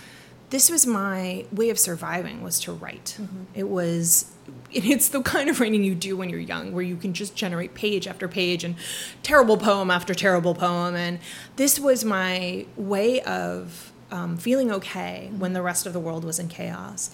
[0.50, 3.18] this was my way of surviving was to write.
[3.20, 3.44] Mm-hmm.
[3.54, 4.32] It was
[4.72, 7.74] it's the kind of writing you do when you're young where you can just generate
[7.74, 8.76] page after page and
[9.24, 10.96] terrible poem after terrible poem.
[10.96, 11.20] And
[11.56, 16.40] this was my way of um, feeling okay when the rest of the world was
[16.40, 17.10] in chaos.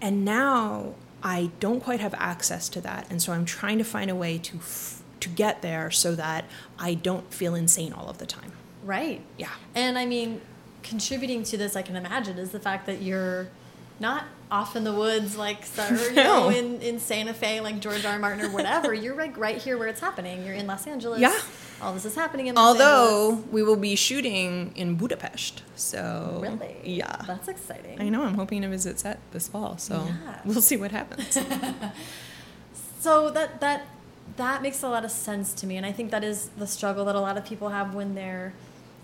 [0.00, 3.06] And now i don't quite have access to that.
[3.10, 6.44] And so i'm trying to find a way to f- to get there so that
[6.78, 8.52] i don't feel insane all of the time.
[8.84, 9.20] Right.
[9.36, 9.50] yeah.
[9.74, 10.40] And I mean,
[10.84, 13.48] contributing to this, I can imagine, is the fact that you're
[14.00, 18.04] not off in the woods like so- you know in, in Santa Fe like George
[18.04, 18.12] R.
[18.12, 18.18] R.
[18.18, 18.92] Martin or whatever.
[19.02, 20.44] You're like right here where it's happening.
[20.44, 21.20] You're in Los Angeles.
[21.20, 21.36] Yeah.
[21.82, 23.52] All this is happening in Los although Angeles.
[23.52, 26.76] we will be shooting in budapest so Really?
[26.84, 28.00] yeah That's exciting.
[28.00, 28.22] I know.
[28.22, 30.40] I'm hoping to visit set this fall, so Yeah.
[30.44, 31.36] we'll see what happens.
[33.00, 33.86] So that that
[34.36, 37.04] that makes a lot of sense to me, and I think that is the struggle
[37.04, 38.52] that a lot of people have when they're.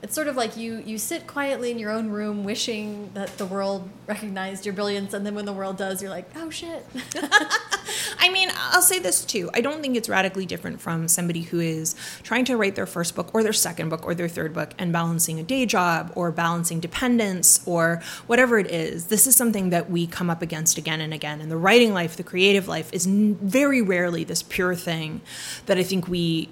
[0.03, 3.47] It's sort of like you you sit quietly in your own room, wishing that the
[3.47, 6.85] world recognized your brilliance, and then when the world does, you're like, oh shit.
[8.19, 9.49] I mean, I'll say this too.
[9.55, 13.15] I don't think it's radically different from somebody who is trying to write their first
[13.15, 16.33] book or their second book or their third book and balancing a day job or
[16.33, 19.07] balancing dependence or whatever it is.
[19.07, 21.41] This is something that we come up against again and again.
[21.41, 25.21] And the writing life, the creative life, is very rarely this pure thing
[25.67, 26.49] that I think we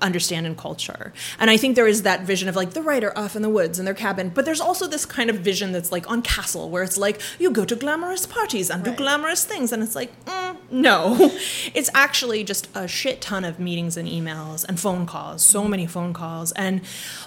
[0.00, 1.12] understand in culture.
[1.38, 3.78] And I think there is that vision of like the writer off in the woods
[3.78, 6.82] in their cabin, but there's also this kind of vision that's like on castle where
[6.82, 10.56] it's like you go to glamorous parties and do glamorous things and it's like mm,
[10.70, 11.30] no.
[11.74, 15.86] It's actually just a shit ton of meetings and emails and phone calls, so many
[15.86, 16.82] phone calls and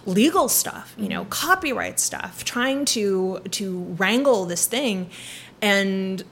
[0.06, 5.10] legal stuff, you know, copyright stuff, trying to to wrangle this thing
[5.62, 6.24] and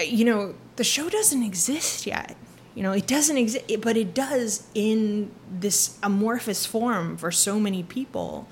[0.00, 2.36] you know, the show doesn't exist yet.
[2.78, 7.82] You know, it doesn't exist, but it does in this amorphous form for so many
[7.82, 8.46] people.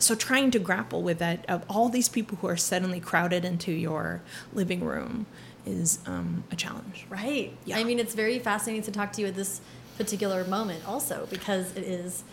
[0.00, 3.70] So trying to grapple with that of all these people who are suddenly crowded into
[3.70, 5.26] your living room
[5.64, 7.06] is um, a challenge.
[7.08, 7.56] Right.
[7.64, 7.78] Yeah.
[7.78, 9.60] I mean, it's very fascinating to talk to you at this
[9.98, 12.24] particular moment, also because it is.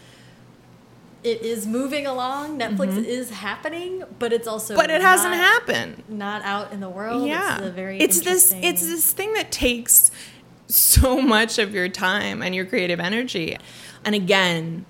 [1.23, 2.57] It is moving along.
[2.57, 4.75] Netflix is happening, but it's also.
[4.75, 6.01] But it hasn't happened.
[6.09, 7.27] Not out in the world.
[7.27, 7.99] yeah, it's a very.
[7.99, 10.09] it's this it's this thing that takes
[10.75, 13.57] so much of your time and your creative energy.
[14.03, 14.85] And again,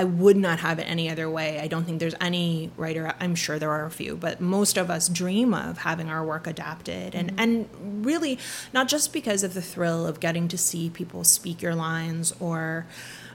[0.00, 1.60] I would not have it any other way.
[1.60, 3.12] I don't think there's any writer.
[3.20, 6.46] I'm sure there are a few, but most of us dream of having our work
[6.46, 7.38] adapted, and mm-hmm.
[7.38, 8.38] and really
[8.72, 12.86] not just because of the thrill of getting to see people speak your lines or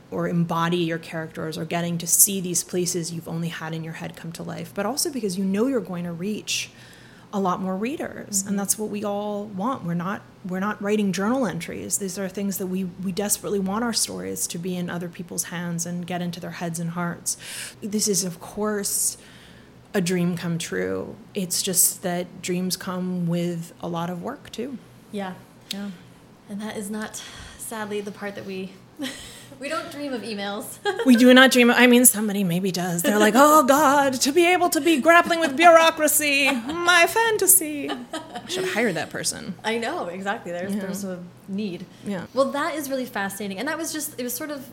[0.10, 3.94] or embody your characters or getting to see these places you've only had in your
[3.94, 6.72] head come to life, but also because you know you're going to reach
[7.36, 8.58] a lot more readers and mm-hmm.
[8.58, 12.58] that's what we all want we're not we're not writing journal entries these are things
[12.60, 16.22] that we we desperately want our stories to be in other people's hands and get
[16.22, 17.36] into their heads and hearts
[17.82, 19.18] this is of course
[19.94, 24.78] a dream come true it's just that dreams come with a lot of work too
[25.12, 25.34] Yeah.
[25.72, 25.92] Yeah.
[26.50, 27.22] And that is not,
[27.58, 28.74] sadly, the part that we.
[29.60, 30.78] we don't dream of emails.
[31.06, 34.32] we do not dream Of, i mean somebody maybe does they're like oh god to
[34.32, 39.78] be able to be grappling with bureaucracy my fantasy i should hire that person I
[39.78, 40.52] know exactly.
[40.52, 40.82] There's Yeah.
[40.82, 41.86] there's a need.
[42.06, 42.26] Yeah.
[42.34, 44.68] Well, that is really fascinating, and that was just it was sort of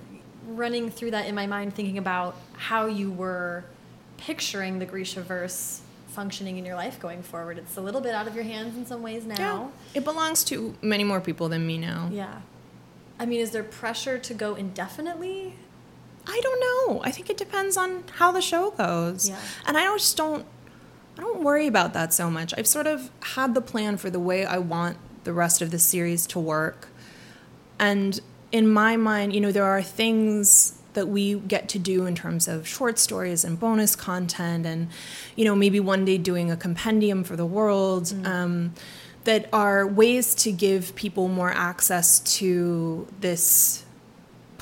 [0.48, 3.64] running through that in my mind, thinking about how you were
[4.18, 7.56] picturing the Grisha verse functioning in your life going forward.
[7.58, 9.36] It's a little bit out of your hands in some ways now.
[9.38, 9.98] Yeah.
[10.00, 12.40] it belongs to many more people than me now Yeah.
[13.22, 15.54] I mean, is there pressure to go indefinitely?
[16.26, 17.02] I don't know.
[17.04, 19.28] I think it depends on how the show goes.
[19.28, 19.38] Yeah.
[19.64, 20.44] And I just don't
[21.16, 22.52] I don't worry about that so much.
[22.58, 25.78] I've sort of had the plan for the way I want the rest of the
[25.78, 26.88] series to work.
[27.78, 28.18] And
[28.50, 32.48] in my mind, you know, there are things that we get to do in terms
[32.48, 34.88] of short stories and bonus content and
[35.36, 38.74] you know maybe one day doing a compendium for the world um,
[39.24, 43.84] that are ways to give people more access to this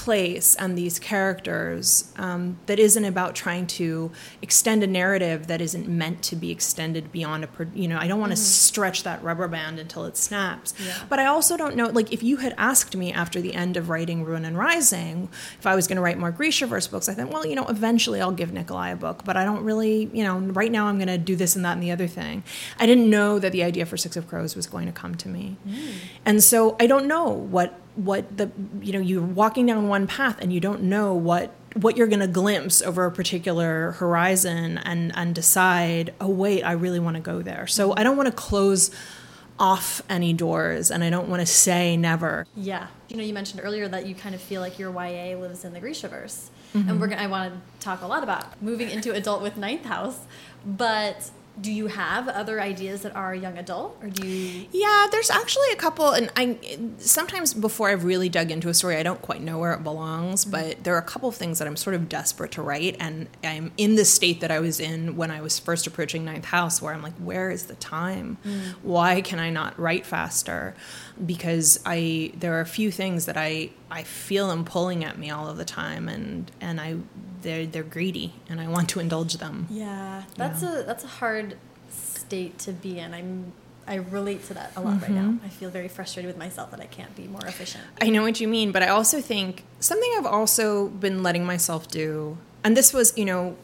[0.01, 4.11] place and these characters um, that isn't about trying to
[4.41, 8.21] extend a narrative that isn't meant to be extended beyond a you know i don't
[8.21, 10.73] want to stretch that rubber band until it snaps.
[10.85, 10.95] Yeah.
[11.11, 13.91] but i also don't know like if you had asked me after the end of
[13.91, 17.29] writing ruin and rising if i was going to write more grishaverse books i thought
[17.29, 20.39] well you know eventually i'll give nikolai a book but i don't really you know
[20.39, 22.43] right now i'm going to do this and that and the other thing.
[22.79, 25.29] I didn't know that the idea for six of crows was going to come to
[25.29, 25.57] me.
[26.25, 28.51] And so i don't know what what the
[28.81, 32.21] you know you're walking down one path and you don't know what what you're going
[32.21, 37.23] to glimpse over a particular horizon and and decide oh wait i really want to
[37.23, 38.91] go there so i don't want to close
[39.59, 42.87] off any doors and i don't want to say never Yeah.
[43.09, 45.73] You know, you mentioned earlier that you kind of feel like your YA lives in
[45.73, 46.49] the Grishaverse.
[46.75, 46.89] Mm-hmm.
[46.89, 49.85] And we're gonna, I want to talk a lot about moving into adult with Ninth
[49.85, 50.21] House.
[50.65, 53.99] But do you have other ideas that are young adult?
[54.03, 54.67] Or do you.
[54.73, 56.59] Yeah, there's actually a couple, and I
[56.99, 60.45] sometimes before I've really dug into a story, I don't quite know where it belongs.
[60.45, 60.51] Mm-hmm.
[60.51, 63.29] But there are a couple of things that I'm sort of desperate to write, and
[63.43, 66.81] I'm in the state that I was in when I was first approaching Ninth House,
[66.81, 68.39] where I'm like, where is the time?
[68.45, 68.75] Mm.
[68.83, 70.75] Why can I not write faster?
[71.25, 75.31] Because I there are a few things that I I feel them pulling at me
[75.31, 76.97] all of the time, and and I
[77.43, 79.67] they're they're greedy, and I want to indulge them.
[79.71, 80.25] Yeah.
[80.37, 81.57] That's, A, that's a hard
[81.89, 83.15] state to be in.
[83.15, 83.53] I'm.
[83.87, 85.39] I relate to that a lot right mm-hmm.
[85.39, 85.39] now.
[85.45, 87.83] I feel very frustrated with myself that I can't be more efficient.
[88.01, 91.89] I know what you mean, but I also think something I've also been letting myself
[91.89, 93.57] do, and this was, you know,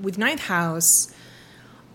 [0.00, 1.12] with Ninth House,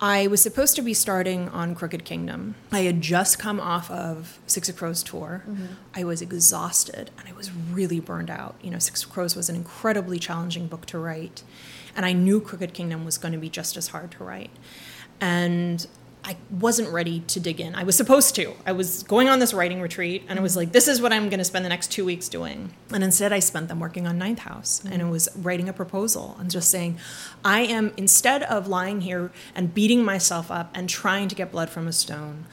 [0.01, 2.55] I was supposed to be starting on Crooked Kingdom.
[2.71, 5.43] I had just come off of Six of Crows tour.
[5.47, 5.65] Mm-hmm.
[5.95, 8.55] I was exhausted and I was really burned out.
[8.61, 11.43] You know, Six of Crows was an incredibly challenging book to write,
[11.95, 14.51] and I knew Crooked Kingdom was going to be just as hard to write.
[15.21, 15.87] And
[16.25, 17.75] I wasn't ready to dig in.
[17.75, 18.53] I was supposed to.
[18.65, 21.29] I was going on this writing retreat, and I was like, this is what I'm
[21.29, 22.73] going to spend the next two weeks doing.
[22.91, 26.35] And instead, I spent them working on Ninth House, and it was writing a proposal
[26.39, 26.97] and just saying,
[27.43, 31.69] I am, instead of lying here and beating myself up and trying to get blood
[31.69, 32.45] from a stone,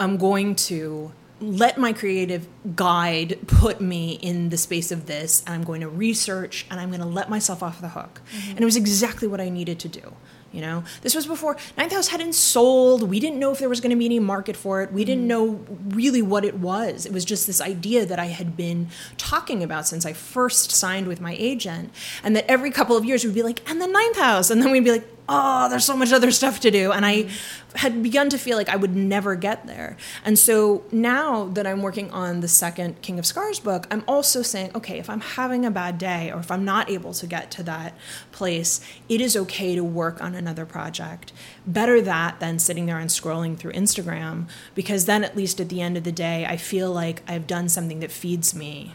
[0.00, 5.54] I'm going to let my creative guide put me in the space of this and
[5.54, 8.50] i'm going to research and i'm going to let myself off the hook mm-hmm.
[8.50, 10.12] and it was exactly what i needed to do
[10.52, 10.84] you know?
[11.02, 13.08] This was before ninth house hadn't sold.
[13.08, 14.92] We didn't know if there was going to be any market for it.
[14.92, 15.28] We didn't mm.
[15.28, 17.06] know really what it was.
[17.06, 21.06] It was just this idea that i had been talking about since i first signed
[21.06, 24.18] with my agent and that every couple of years we'd be like and the ninth
[24.18, 24.50] house.
[24.50, 26.92] And then we'd be like oh, there's so much other stuff to do.
[26.92, 27.30] And I mm.
[27.76, 29.96] Had begun to feel like I would never get there.
[30.24, 34.42] And so now that I'm working on the second King of Scars book, I'm also
[34.42, 37.50] saying, okay, if I'm having a bad day or if I'm not able to get
[37.52, 37.94] to that
[38.32, 41.32] place, it is okay to work on another project.
[41.66, 45.80] Better that than sitting there and scrolling through Instagram, because then at least at the
[45.80, 48.94] end of the day, I feel like I've done something that feeds me.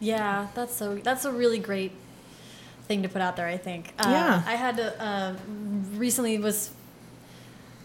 [0.00, 0.94] Yeah, that's so.
[0.96, 1.90] That's a really great
[2.86, 3.48] thing to put out there.
[3.48, 3.92] I think.
[3.98, 4.42] Uh, Yeah.
[4.46, 5.34] I had to uh,
[5.94, 6.70] recently was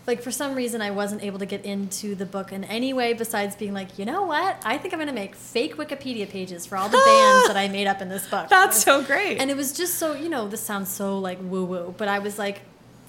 [0.05, 3.13] like for some reason I wasn't able to get into the book in any way
[3.13, 4.61] besides being like, you know what?
[4.65, 7.69] I think I'm going to make fake Wikipedia pages for all the bands that I
[7.69, 8.49] made up in this book.
[8.49, 9.39] That's so great.
[9.39, 12.19] And it was just so, you know, this sounds so like woo woo, but I
[12.19, 12.61] was like,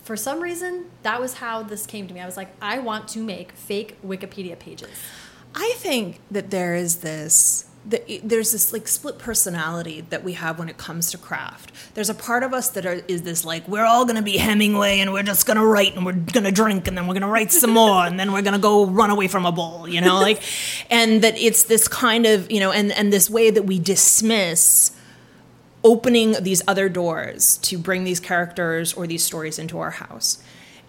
[0.04, 2.20] for some reason, that was how this came to me.
[2.20, 4.90] I was like, I want to make fake Wikipedia pages.
[5.54, 10.58] I think that there is this that there's this like split personality that we have
[10.58, 11.72] when it comes to craft.
[11.94, 14.38] There's a part of us that are, is this like we're all going to be
[14.38, 17.14] Hemingway and we're just going to write and we're going to drink and then we're
[17.14, 19.52] going to write some more and then we're going to go run away from a
[19.52, 20.42] bull, you know, like
[20.90, 24.92] and that it's this kind of, you know, and and this way that we dismiss
[25.82, 30.42] opening these other doors to bring these characters or these stories into our house.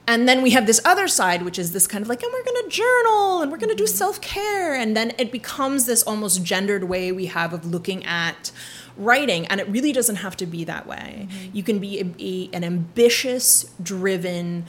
[0.08, 2.44] And then we have this other side, which is this kind of like, and we're
[2.44, 3.96] going to journal and we're going to do mm-hmm.
[3.96, 4.76] self care.
[4.76, 8.52] And then it becomes this almost gendered way we have of looking at
[8.98, 9.46] writing.
[9.48, 11.28] And it really doesn't have to be that way.
[11.30, 11.56] Mm-hmm.
[11.56, 14.66] You can be a, a- an ambitious, driven,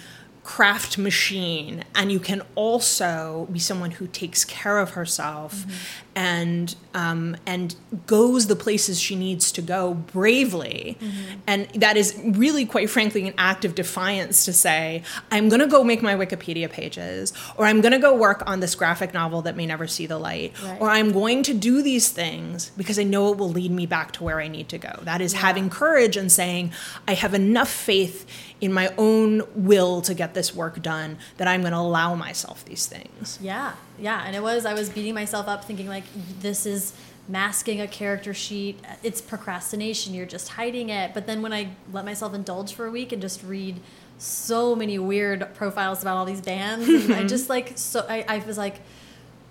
[0.47, 6.06] craft machine and you can also be someone who takes care of herself mm-hmm.
[6.17, 7.77] And um, and
[8.07, 10.99] goes the places she needs to go bravely.
[11.47, 15.67] And that is really quite frankly an act of defiance to say i'm going to
[15.67, 19.43] go make my wikipedia pages or i'm going to go work on this graphic novel
[19.43, 20.81] that may never see the light Right.
[20.81, 24.13] or i'm going to do these things because i know it will lead me back
[24.13, 24.99] to where i need to go.
[25.03, 26.73] That is having courage and saying
[27.07, 28.27] i have enough faith
[28.61, 32.65] in my own will to get this work done that I'm going to allow myself
[32.65, 33.39] these things.
[33.39, 34.67] Yeah, yeah, and it was.
[34.67, 36.05] I was beating myself up, thinking like,
[36.41, 36.93] this is
[37.29, 38.81] masking a character sheet.
[39.03, 40.15] It's procrastination.
[40.15, 41.15] You're just hiding it.
[41.15, 43.81] But then when I let myself indulge for a week and just read
[44.19, 48.59] so many weird profiles about all these bands, I just like so I, I was
[48.59, 48.81] like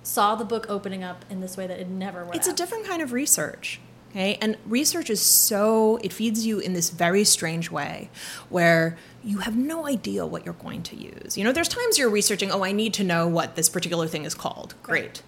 [0.04, 2.36] saw the book opening up in this way that it never would.
[2.36, 3.80] It's a different kind of research.
[4.16, 4.38] Okay?
[4.42, 8.10] And research is so, it feeds you in this very strange way
[8.50, 11.38] where you have no idea what you're going to use.
[11.38, 14.24] You know, there's times you're researching, oh, I need to know what this particular thing
[14.24, 14.76] is called.
[14.84, 15.22] Great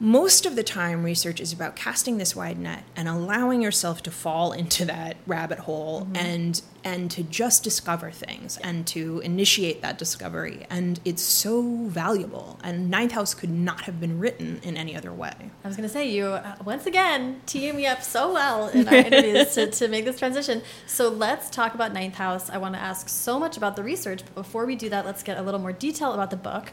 [0.00, 4.10] most of the time research is about casting this wide net and allowing yourself to
[4.10, 6.16] fall into that rabbit hole mm-hmm.
[6.16, 10.64] and and to just discover things and to initiate that discovery.
[10.70, 12.58] And it's so valuable.
[12.62, 15.34] And ninth house could not have been written in any other way.
[15.64, 18.88] I was going to say you uh, once again teeing me up so well in
[18.88, 20.62] our interviews to, to make this transition.
[20.86, 22.48] So let's talk about ninth house.
[22.48, 25.22] I want to ask so much about the research but before we do that let's
[25.22, 26.72] get a little more detail about the book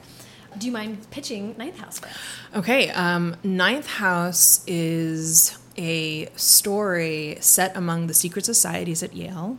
[0.57, 2.17] do you mind pitching Ninth House for us?
[2.55, 2.89] Okay.
[2.91, 9.57] Um, Ninth House is a story set among the secret societies at Yale.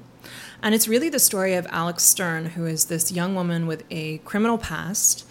[0.62, 4.18] And it's really the story of Alex Stern, who is this young woman with a
[4.18, 5.26] criminal past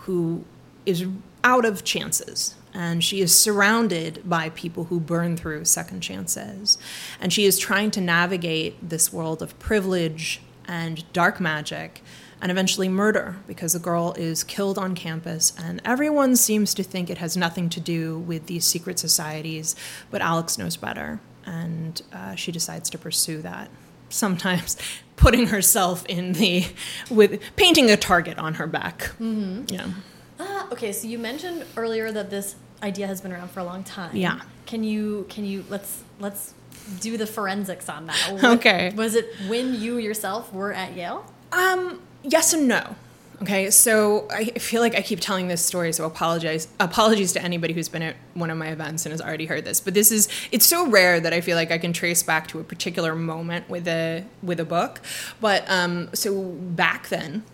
[0.00, 0.44] who
[0.86, 1.06] is
[1.44, 2.54] out of chances.
[2.72, 6.78] And she is surrounded by people who burn through second chances.
[7.20, 12.02] And she is trying to navigate this world of privilege and dark magic
[12.40, 17.10] and eventually murder because the girl is killed on campus, and everyone seems to think
[17.10, 19.74] it has nothing to do with these secret societies,
[20.10, 23.70] but Alex knows better, and uh, she decides to pursue that.
[24.08, 24.76] Sometimes
[25.16, 26.66] putting herself in the
[27.10, 29.00] with painting a target on her back.
[29.20, 29.64] Mm-hmm.
[29.68, 29.90] Yeah.
[30.38, 33.82] Uh, okay, so you mentioned earlier that this idea has been around for a long
[33.82, 34.14] time.
[34.14, 34.40] Yeah.
[34.66, 36.54] Can you can you let's let's
[37.00, 38.16] do the forensics on that.
[38.32, 38.92] What, okay.
[38.94, 41.24] Was it when you yourself were at Yale?
[41.52, 42.96] Um, yes and no.
[43.40, 47.72] Okay, so I feel like I keep telling this story, so apologize apologies to anybody
[47.72, 49.80] who's been at one of my events and has already heard this.
[49.80, 52.58] But this is it's so rare that I feel like I can trace back to
[52.58, 55.00] a particular moment with a with a book.
[55.40, 57.44] But um, so back then,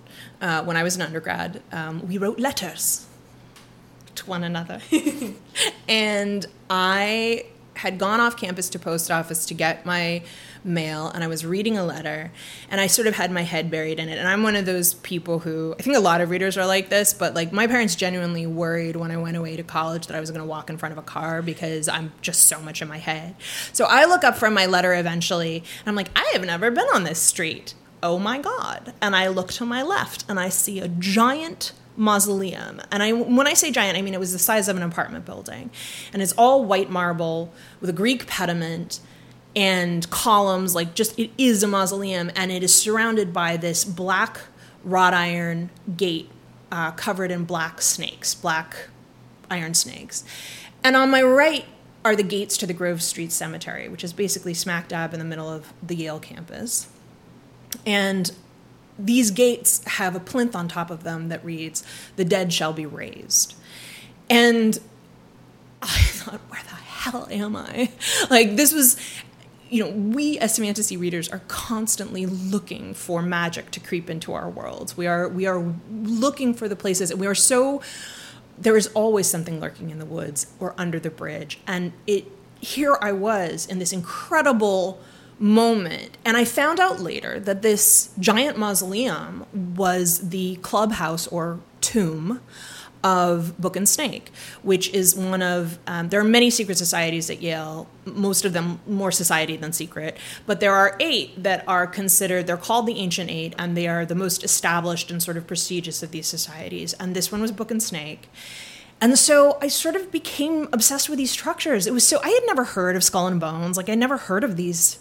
[0.41, 3.07] uh, when I was an undergrad, um, we wrote letters
[4.15, 4.81] to one another,
[5.89, 7.45] and I
[7.85, 10.23] had gone off campus to post office to get my
[10.65, 12.33] mail and I was reading a letter
[12.71, 14.17] and I sort of had my head buried in it.
[14.17, 16.89] And I'm one of those people who I think a lot of readers are like
[16.89, 20.21] this, but like my parents genuinely worried when I went away to college that I
[20.21, 22.89] was going to walk in front of a car because I'm just so much in
[22.89, 23.35] my head.
[23.75, 26.89] So I look up from my letter eventually and I'm like, I have never been
[26.95, 27.75] on this street.
[28.03, 28.95] Oh my God.
[29.03, 32.81] And I look to my left and I see a giant mausoleum.
[32.91, 35.25] And I, when I say giant, I mean it was the size of an apartment
[35.25, 35.71] building.
[36.13, 39.01] And it's all white marble with a Greek pediment
[39.55, 40.75] and columns.
[40.75, 42.31] Like, just it is a mausoleum.
[42.35, 44.41] And it is surrounded by this black
[44.83, 46.31] wrought iron gate
[46.71, 48.89] uh, covered in black snakes, black
[49.51, 50.25] iron snakes.
[50.83, 51.65] And on my right
[52.05, 55.25] are the gates to the Grove Street Cemetery, which is basically smack dab in the
[55.25, 56.89] middle of the Yale campus.
[57.87, 58.31] And
[58.99, 61.83] these gates have a plinth on top of them that reads,
[62.17, 63.55] The dead shall be raised.
[64.31, 64.79] And
[65.83, 67.91] I thought, where the hell am I?
[68.31, 68.97] Like, this was,
[69.69, 74.49] you know, we as fantasy readers are constantly looking for magic to creep into our
[74.49, 74.97] worlds.
[74.97, 77.83] We are, we are looking for the places, and we are so,
[78.57, 81.59] there is always something lurking in the woods or under the bridge.
[81.67, 82.27] And it,
[82.61, 85.01] here I was in this incredible
[85.45, 86.17] moment.
[86.25, 92.41] And I found out later that this giant mausoleum was the clubhouse or tomb
[93.03, 94.33] of Book and Snake,
[94.63, 98.81] which is one of, um, there are many secret societies at Yale, most of them
[98.87, 100.17] more society than secret,
[100.47, 104.07] but there are eight that are considered, they're called the Ancient Eight, and they are
[104.07, 106.95] the most established and sort of prestigious of these societies.
[106.95, 108.31] And this one was Book and Snake.
[108.99, 111.87] And so I sort of became obsessed with these structures.
[111.87, 114.43] It was so, I had never heard of Skull and Bones, like, I never heard
[114.43, 115.01] of these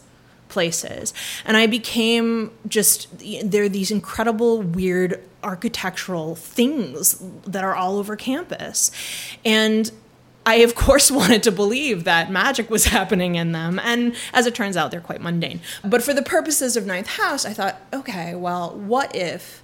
[0.53, 1.13] places.
[1.45, 3.07] And I became just,
[3.43, 8.91] there are these incredible, weird architectural things that are all over campus.
[9.43, 9.91] And
[10.45, 13.79] I, of course, wanted to believe that magic was happening in them.
[13.79, 15.59] And as it turns out, they're quite mundane.
[15.83, 19.62] But for the purposes of Ninth House, I thought, okay, well, what if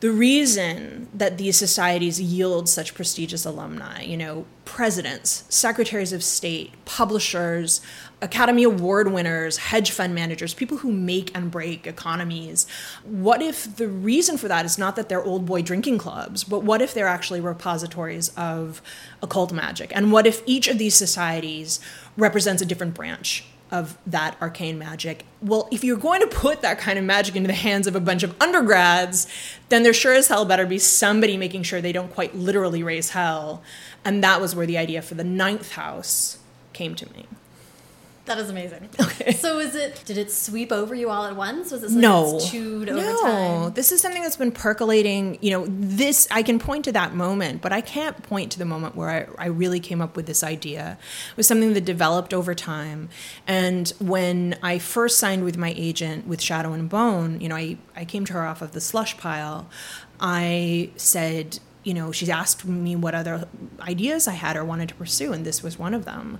[0.00, 6.72] the reason that these societies yield such prestigious alumni, you know, presidents, secretaries of state,
[6.84, 7.80] publishers,
[8.20, 12.66] Academy Award winners, hedge fund managers, people who make and break economies.
[13.04, 16.62] What if the reason for that is not that they're old boy drinking clubs, but
[16.62, 18.82] what if they're actually repositories of
[19.22, 19.92] occult magic?
[19.94, 21.80] And what if each of these societies
[22.16, 23.44] represents a different branch
[23.74, 25.26] of that arcane magic.
[25.42, 28.00] Well, if you're going to put that kind of magic into the hands of a
[28.00, 29.26] bunch of undergrads,
[29.68, 33.10] then there sure as hell better be somebody making sure they don't quite literally raise
[33.10, 33.64] hell.
[34.04, 36.38] And that was where the idea for the ninth house
[36.72, 37.26] came to me.
[38.26, 38.88] That is amazing.
[39.00, 39.32] Okay.
[39.32, 40.02] So is it?
[40.06, 41.70] Did it sweep over you all at once?
[41.70, 43.72] Was it something no that's chewed over no time?
[43.74, 47.60] this is something that's been percolating you know this i can point to that moment
[47.60, 50.42] but i can't point to the moment where i, I really came up with this
[50.42, 50.98] idea
[51.30, 53.08] it was something that developed over time
[53.46, 57.76] and when i first signed with my agent with shadow and bone you know i,
[57.94, 59.68] I came to her off of the slush pile
[60.20, 63.46] i said you know, she asked me what other
[63.80, 66.38] ideas I had or wanted to pursue, and this was one of them.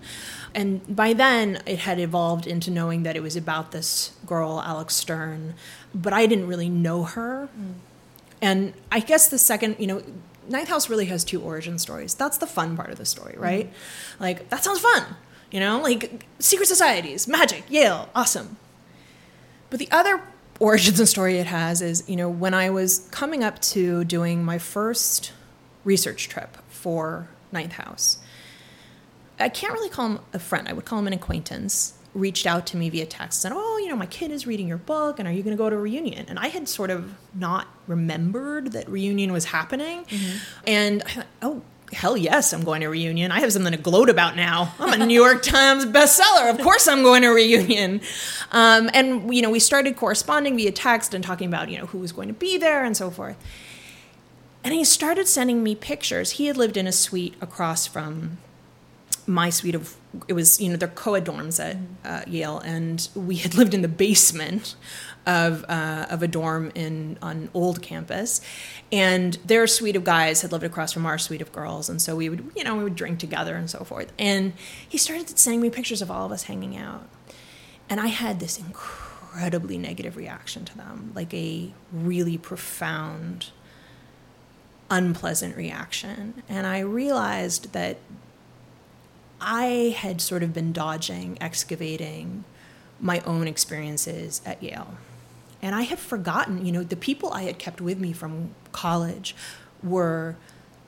[0.55, 4.97] And by then, it had evolved into knowing that it was about this girl, Alex
[4.97, 5.55] Stern,
[5.95, 7.49] but I didn't really know her.
[7.57, 7.75] Mm.
[8.41, 10.03] And I guess the second, you know,
[10.49, 12.15] Ninth House really has two origin stories.
[12.15, 13.43] That's the fun part of the story, mm-hmm.
[13.43, 13.73] right?
[14.19, 15.05] Like, that sounds fun,
[15.51, 18.57] you know, like secret societies, magic, Yale, awesome.
[19.71, 20.23] But the other
[20.61, 24.45] origins and story it has is, you know, when I was coming up to doing
[24.45, 25.33] my first
[25.85, 28.19] research trip for Ninth House,
[29.39, 30.69] I can't really call him a friend.
[30.69, 31.95] I would call him an acquaintance.
[32.15, 34.69] Reached out to me via text and said, oh, you know, my kid is reading
[34.69, 36.27] your book, and are you going to go to a reunion?
[36.29, 40.37] And I had sort of not remembered that reunion was happening, mm-hmm.
[40.65, 41.63] and I thought, oh,
[41.95, 43.33] hell yes, I'm going to reunion.
[43.33, 44.75] I have something to gloat about now.
[44.79, 46.51] I'm a New York Times bestseller.
[46.51, 48.01] Of course, I'm going to reunion.
[48.53, 51.99] Um, and you know, we started corresponding via text and talking about you know who
[51.99, 53.37] was going to be there and so forth.
[54.63, 56.33] And he started sending me pictures.
[56.33, 58.39] He had lived in a suite across from
[59.27, 59.97] my suite of
[60.29, 63.83] it was you know they're co-ed dorms at uh, Yale, and we had lived in
[63.83, 64.77] the basement
[65.27, 68.41] of uh, of a dorm in on old campus,
[68.93, 72.17] and their suite of guys had lived across from our suite of girls, and so
[72.17, 74.13] we would you know we would drink together and so forth.
[74.19, 74.53] And
[74.89, 77.09] he started sending me pictures of all of us hanging out,
[77.89, 83.51] and I had this incredibly negative reaction to them, like a really profound
[84.91, 86.43] unpleasant reaction.
[86.49, 87.99] And I realized that
[89.45, 92.45] I had sort of been dodging, excavating
[93.01, 94.97] my own experiences at Yale.
[95.61, 99.37] And I had forgotten, you know, the people I had kept with me from college
[99.83, 100.37] were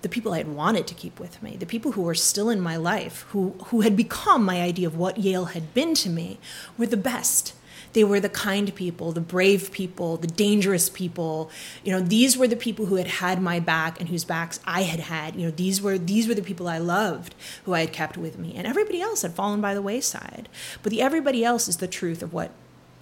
[0.03, 2.61] the people I had wanted to keep with me, the people who were still in
[2.61, 6.39] my life, who, who had become my idea of what Yale had been to me,
[6.79, 7.55] were the best.
[7.93, 11.51] They were the kind people, the brave people, the dangerous people.
[11.85, 14.83] You know, these were the people who had had my back and whose backs I
[14.83, 15.37] had had.
[15.37, 17.35] You know, these were these were the people I loved,
[17.65, 20.49] who I had kept with me, and everybody else had fallen by the wayside.
[20.83, 22.51] But the everybody else is the truth of what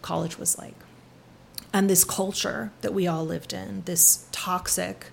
[0.03, 0.77] college was like,
[1.73, 5.07] and this culture that we all lived in, this toxic,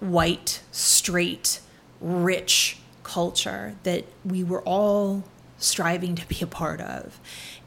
[0.00, 1.60] white, straight,
[2.00, 5.24] rich culture that we were all
[5.58, 7.18] striving to be a part of.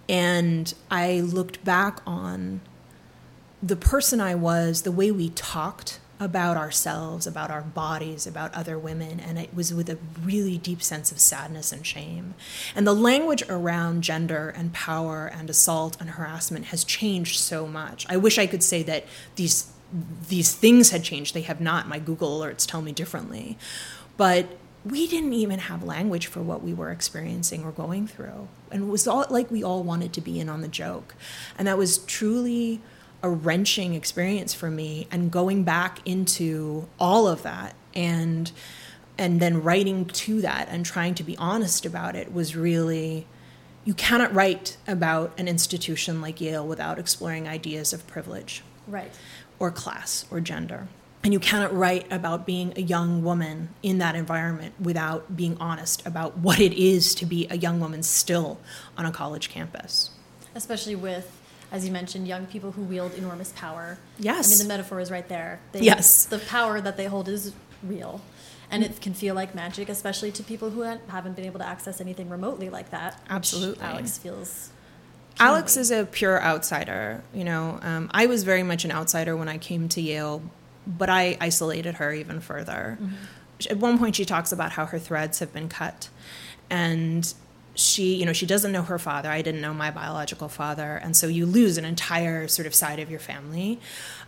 [0.09, 2.61] And I looked back on
[3.63, 8.77] the person I was, the way we talked about ourselves, about our bodies, about other
[8.77, 12.35] women, and it was with a really deep sense of sadness and shame.
[12.75, 18.05] And the language around gender and power and assault and harassment has changed so much.
[18.07, 19.71] I wish I could say that these
[20.29, 21.33] these things had changed.
[21.33, 21.87] They have not.
[21.87, 23.57] My Google alerts tell me differently.
[24.15, 28.47] But we didn't even have language for what we were experiencing or going through.
[28.71, 31.15] And it was all like we all wanted to be in on the joke.
[31.57, 32.81] And that was truly
[33.23, 38.51] a wrenching experience for me and going back into all of that and
[39.17, 43.27] and then writing to that and trying to be honest about it was really
[43.85, 49.11] you cannot write about an institution like Yale without exploring ideas of privilege Right.
[49.59, 50.87] or class or gender.
[51.23, 56.05] And you cannot write about being a young woman in that environment without being honest
[56.05, 58.59] about what it is to be a young woman still
[58.97, 60.09] on a college campus.
[60.55, 61.39] Especially with,
[61.71, 63.99] as you mentioned, young people who wield enormous power.
[64.17, 64.47] Yes.
[64.47, 65.59] I mean, the metaphor is right there.
[65.73, 66.25] They, Yes.
[66.25, 67.53] The power that they hold is
[67.83, 68.21] real.
[68.71, 71.99] And it can feel like magic, especially to people who haven't been able to access
[71.99, 73.21] anything remotely like that.
[73.29, 73.83] Absolutely.
[73.83, 74.69] Alex feels.
[75.39, 77.23] Alex is a pure outsider.
[77.33, 80.41] You know, um, I was very much an outsider when I came to Yale,
[80.85, 82.97] but I isolated her even further.
[83.69, 86.09] At one point, she talks about how her threads have been cut,
[86.69, 87.31] and
[87.73, 89.29] she, you know, she doesn't know her father.
[89.29, 92.99] I didn't know my biological father, and so you lose an entire sort of side
[92.99, 93.79] of your family.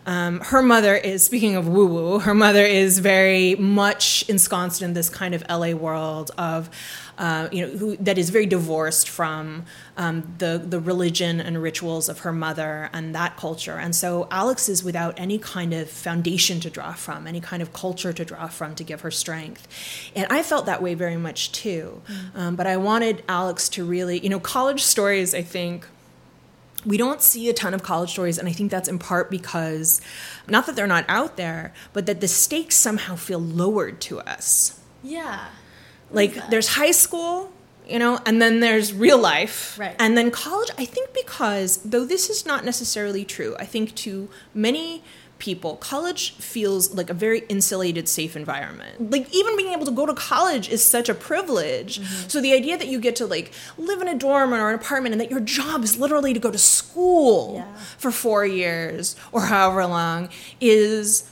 [0.06, 2.18] Um, her mother is speaking of woo woo.
[2.20, 6.70] Her mother is very much ensconced in this kind of LA world of,
[7.18, 9.64] uh, you know, who, that is very divorced from
[9.96, 13.78] um, the the religion and rituals of her mother and that culture.
[13.78, 17.72] And so Alex is without any kind of foundation to draw from, any kind of
[17.72, 19.68] culture to draw from to give her strength.
[20.16, 22.02] And I felt that way very much too.
[22.34, 25.34] Um, but I wanted Alex to really, you know, college stories.
[25.34, 25.86] I think
[26.86, 30.02] we don't see a ton of college stories and i think that's in part because
[30.46, 34.78] not that they're not out there but that the stakes somehow feel lowered to us
[35.02, 35.46] Yeah.
[36.14, 37.50] Like there's high school
[37.86, 39.94] you know and then there's real life Right.
[39.98, 44.28] and then college i think because though this is not necessarily true i think to
[44.54, 45.02] many
[45.38, 50.06] people college feels like a very insulated safe environment like even being able to go
[50.06, 52.28] to college is such a privilege Mm-hmm.
[52.28, 55.12] so the idea that you get to like live in a dorm or an apartment
[55.12, 57.74] and that your job is literally to go to school Yeah.
[57.98, 60.28] for four years or however long
[60.60, 61.24] is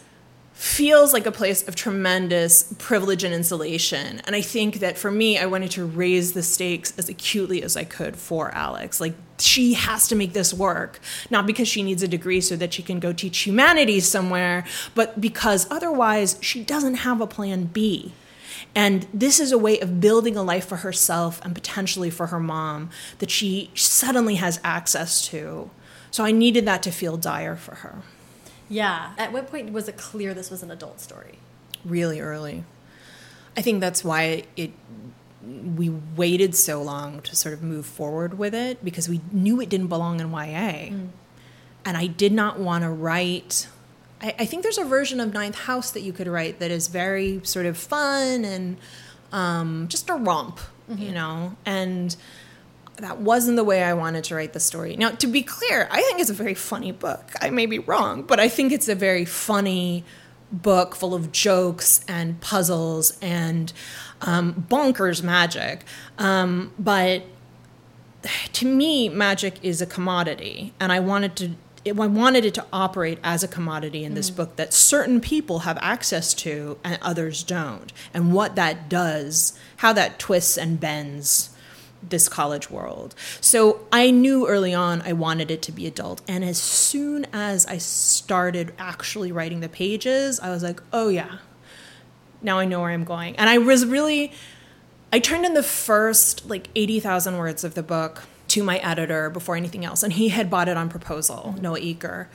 [0.62, 4.20] feels like a place of tremendous privilege and insulation.
[4.24, 7.76] And I think that for me, I wanted to raise the stakes as acutely as
[7.76, 9.00] I could for Alex.
[9.00, 11.00] Like, she has to make this work,
[11.30, 15.20] not because she needs a degree so that she can go teach humanities somewhere, but
[15.20, 18.12] because otherwise she doesn't have a plan B.
[18.72, 22.38] And this is a way of building a life for herself and potentially for her
[22.38, 22.88] mom
[23.18, 25.70] that she suddenly has access to.
[26.12, 28.02] So I needed that to feel dire for her.
[28.72, 29.12] Yeah.
[29.18, 31.38] At what point was it clear this was an adult story?
[31.84, 32.64] really early.
[33.56, 34.72] I think that's why it
[35.76, 39.68] we waited so long to sort of move forward with it because we knew it
[39.68, 40.94] didn't belong in YA.
[41.84, 43.66] And I did not want to write
[44.20, 46.88] I, I think there's a version of Ninth House that you could write that is
[46.88, 48.76] very sort of fun and
[49.32, 51.56] um, just a romp, you know?
[51.66, 52.14] And
[53.02, 54.96] that wasn't the way I wanted to write the story.
[54.96, 57.32] Now, to be clear, I think it's a very funny book.
[57.40, 60.04] I may be wrong, but I think it's a very funny
[60.52, 63.72] book full of jokes and puzzles and
[64.20, 65.84] um, bonkers magic.
[66.16, 67.24] Um, but
[68.52, 71.50] to me, magic is a commodity, and I wanted to.
[71.84, 75.60] It, I wanted it to operate as a commodity in this book that certain people
[75.60, 81.51] have access to and others don't, and what that does, how that twists and bends
[82.08, 83.14] this college world.
[83.40, 86.20] So I knew early on I wanted it to be adult.
[86.28, 91.38] And as soon as I started actually writing the pages, I was like, oh yeah,
[92.42, 93.36] now I know where I'm going.
[93.36, 94.32] And I was really,
[95.12, 99.56] I turned in the first like 80,000 words of the book to my editor before
[99.56, 100.02] anything else.
[100.02, 101.62] And he had bought it on proposal, mm-hmm.
[101.62, 102.26] Noah Eaker.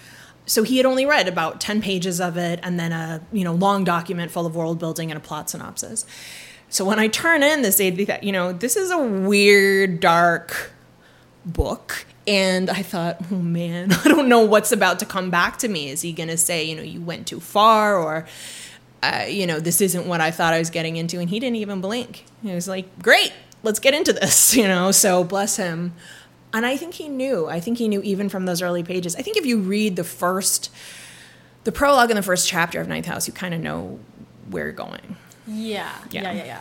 [0.46, 3.54] So he had only read about 10 pages of it and then a, you know,
[3.54, 6.06] long document full of world building and a plot synopsis.
[6.70, 10.72] So when I turn in this 80, you know, this is a weird, dark
[11.46, 12.06] book.
[12.28, 15.90] And I thought, oh man, I don't know what's about to come back to me.
[15.90, 18.26] Is he going to say, you know, you went too far or,
[19.02, 21.20] uh, you know, this isn't what I thought I was getting into?
[21.20, 22.26] And he didn't even blink.
[22.44, 23.32] He was like, great,
[23.64, 25.94] let's get into this, you know, so bless him.
[26.54, 27.48] And I think he knew.
[27.48, 29.16] I think he knew even from those early pages.
[29.16, 30.72] I think if you read the first,
[31.66, 34.00] the prologue in the first chapter of Ninth House, you kind of know
[34.50, 35.18] where you're going.
[35.48, 36.22] Yeah, Yeah.
[36.24, 36.60] yeah, yeah, yeah.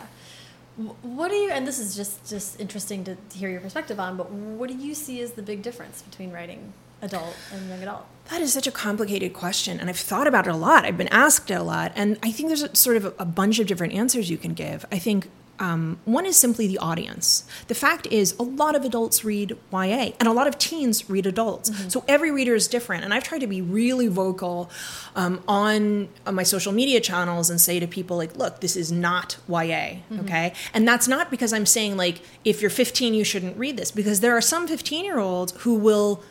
[1.01, 1.49] What do you?
[1.51, 4.15] And this is just just interesting to hear your perspective on.
[4.15, 6.71] But what do you see as the big difference between writing
[7.01, 8.05] adult and young adult?
[8.29, 10.85] That is such a complicated question, and I've thought about it a lot.
[10.85, 13.25] I've been asked it a lot, and I think there's a, sort of a, a
[13.25, 14.85] bunch of different answers you can give.
[14.91, 15.29] I think
[15.59, 17.43] um, one is simply the audience.
[17.67, 21.25] The fact is, a lot of adults read YA, and a lot of teens read
[21.25, 21.71] adults.
[21.91, 24.69] So every reader is different, and I've tried to be really vocal
[25.15, 28.91] um, on, on my social media channels and say to people like, "Look, this is
[28.91, 33.57] not YA, okay?" And that's not because I'm saying like, if you're 15, you shouldn't
[33.57, 36.21] read this, because there are some 15 year olds who will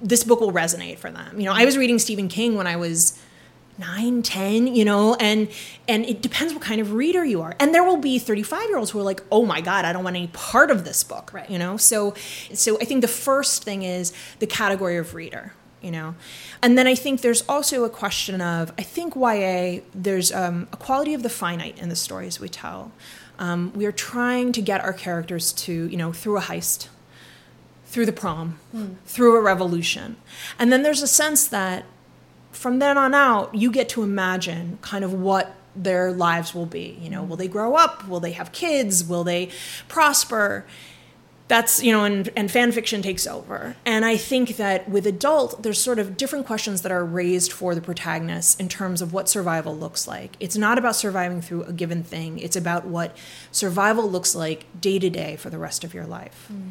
[0.00, 1.38] this book will resonate for them.
[1.38, 3.18] You know, I was reading Stephen King when I was
[3.78, 5.48] nine, ten, you know, and
[5.88, 7.54] and it depends what kind of reader you are.
[7.58, 10.04] And there will be 35 year olds who are like, oh my God, I don't
[10.04, 11.32] want any part of this book.
[11.32, 11.48] Right.
[11.48, 11.76] You know?
[11.76, 12.14] So
[12.52, 15.52] so I think the first thing is the category of reader.
[15.82, 16.14] You know,
[16.62, 20.78] and then I think there's also a question of I think YA there's um, a
[20.78, 22.90] quality of the finite in the stories we tell.
[23.38, 26.88] Um, we are trying to get our characters to you know through a heist,
[27.84, 28.58] through the prom,
[29.04, 30.16] through a revolution.
[30.58, 31.84] And then there's a sense that
[32.54, 36.98] from then on out, you get to imagine kind of what their lives will be.
[37.00, 38.06] You know, will they grow up?
[38.08, 39.04] Will they have kids?
[39.04, 39.50] Will they
[39.88, 40.64] prosper?
[41.46, 43.76] That's, you know, and, and fan fiction takes over.
[43.84, 47.74] And I think that with adult, there's sort of different questions that are raised for
[47.74, 50.36] the protagonists in terms of what survival looks like.
[50.40, 53.14] It's not about surviving through a given thing, it's about what
[53.52, 56.48] survival looks like day to day for the rest of your life.
[56.50, 56.70] Mm.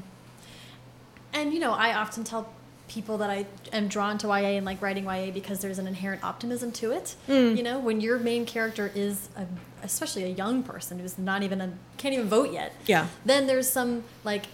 [1.33, 2.49] And you know, I often tell
[2.93, 6.23] people that I am drawn to YA and like writing YA because there's an inherent
[6.23, 7.15] optimism to it.
[7.27, 7.57] Mm.
[7.57, 9.45] You know, when your main character is a,
[9.81, 12.73] especially a young person who's not even a can't even vote yet.
[12.85, 13.07] Yeah.
[13.25, 14.45] Then there's some like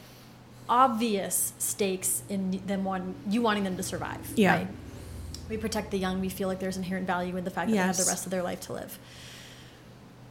[0.69, 4.31] obvious stakes in them one you wanting them to survive.
[4.35, 4.55] Yeah.
[4.55, 4.67] Right?
[5.49, 6.21] We protect the young.
[6.21, 8.31] We feel like there's inherent value in the fact that they have the rest of
[8.31, 8.99] their life to live.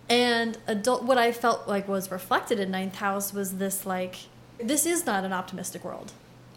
[0.09, 4.17] And adult, what I felt like was reflected in Ninth House was this like,
[4.59, 6.13] this is not an optimistic world.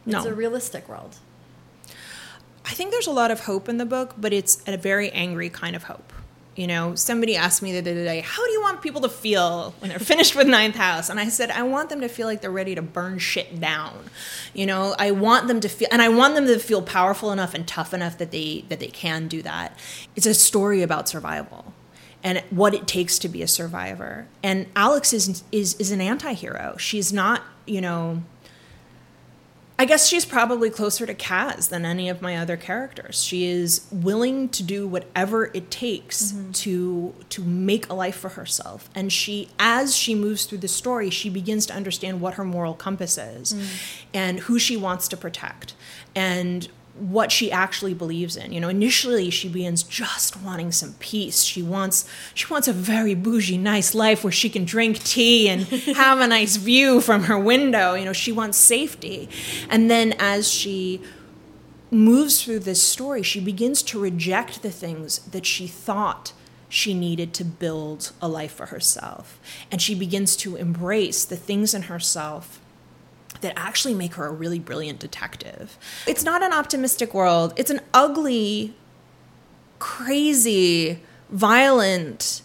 [0.06, 0.32] It's No.
[0.32, 1.18] a realistic world.
[2.72, 5.50] I think there's a lot of hope in the book, but it's a very angry
[5.50, 6.14] kind of hope.
[6.56, 9.76] You know, somebody asked me the other day, how do you want people to feel
[9.80, 11.10] when they're finished with Ninth House?
[11.10, 14.06] And I said, I want them to feel like they're ready to burn shit down.
[14.54, 17.54] You know, I want them to feel, and I want them to feel powerful enough
[17.54, 19.78] and tough enough that they that they can do that.
[20.16, 21.74] It's a story about survival
[22.24, 24.28] and what it takes to be a survivor.
[24.42, 26.78] And Alex is is is an anti-hero.
[26.78, 28.24] She's not, you know,
[29.82, 33.24] I guess she's probably closer to Kaz than any of my other characters.
[33.24, 36.52] She is willing to do whatever it takes mm-hmm.
[36.52, 38.92] to to make a life for herself.
[38.94, 42.76] And she as she moves through the story, she begins to understand what her moral
[42.76, 44.06] compass is mm.
[44.14, 45.74] and who she wants to protect
[46.14, 46.68] and
[47.00, 48.52] what she actually believes in.
[48.52, 51.44] You know, initially she begins just wanting some peace.
[51.44, 55.62] She wants she wants a very bougie, nice life where she can drink tea and
[55.96, 57.94] have a nice view from her window.
[57.94, 59.30] You know, she wants safety.
[59.70, 61.02] And then as she
[61.90, 66.34] moves through this story, she begins to reject the things that she thought
[66.70, 69.40] she needed to build a life for herself.
[69.70, 72.61] And she begins to embrace the things in herself
[73.42, 75.78] that actually make her a really brilliant detective.
[76.08, 78.74] It's not an optimistic world, it's an ugly,
[79.80, 82.42] crazy, violent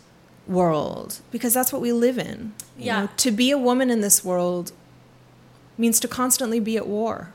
[0.46, 2.54] world because that's what we live in.
[2.78, 3.00] You yeah.
[3.02, 4.72] Know, to be a woman in this world
[5.78, 7.32] means to constantly be at war.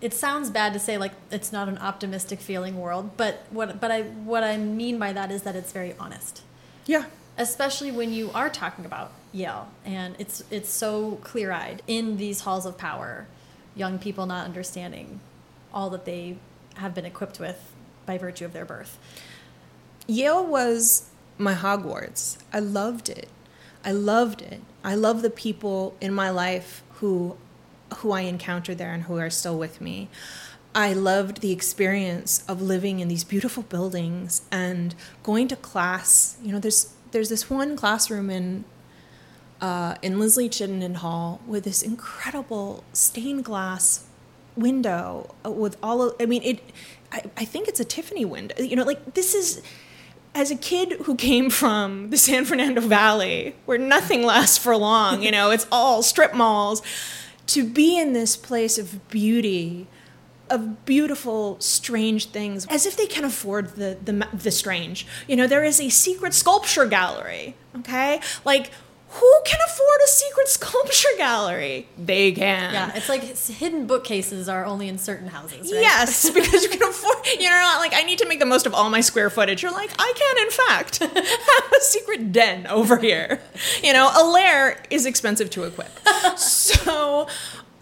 [0.00, 3.90] It sounds bad to say like it's not an optimistic feeling world, but what but
[3.90, 6.42] I what I mean by that is that it's very honest.
[6.86, 7.06] Yeah.
[7.36, 12.40] Especially when you are talking about Yale, and it's it's so clear eyed in these
[12.40, 13.26] halls of power,
[13.74, 15.20] young people not understanding
[15.72, 16.38] all that they
[16.76, 17.72] have been equipped with
[18.06, 18.98] by virtue of their birth.
[20.06, 22.38] Yale was my Hogwarts.
[22.52, 23.28] I loved it.
[23.84, 24.60] I loved it.
[24.82, 27.36] I love the people in my life who
[27.98, 30.08] who I encountered there and who are still with me.
[30.74, 36.36] I loved the experience of living in these beautiful buildings and going to class.
[36.42, 38.64] You know, there's there's this one classroom in
[39.60, 44.06] uh, in Linsly Chittenden Hall with this incredible stained glass
[44.56, 46.60] window uh, with all of, I mean, it,
[47.12, 48.60] I, I think it's a Tiffany window.
[48.62, 49.62] You know, like this is,
[50.34, 55.22] as a kid who came from the San Fernando Valley, where nothing lasts for long,
[55.22, 56.82] you know, it's all strip malls,
[57.46, 59.86] to be in this place of beauty,
[60.50, 65.06] of beautiful, strange things, as if they can afford the, the, the strange.
[65.26, 68.20] You know, there is a secret sculpture gallery, okay?
[68.44, 68.70] Like,
[69.10, 71.88] who can afford a secret sculpture gallery?
[71.96, 72.74] They can.
[72.74, 75.80] Yeah, it's like hidden bookcases are only in certain houses, right?
[75.80, 78.66] Yes, because you can afford, you know, not like, I need to make the most
[78.66, 79.62] of all my square footage.
[79.62, 83.40] You're like, I can, in fact, have a secret den over here.
[83.82, 85.90] You know, a lair is expensive to equip.
[86.36, 87.28] so,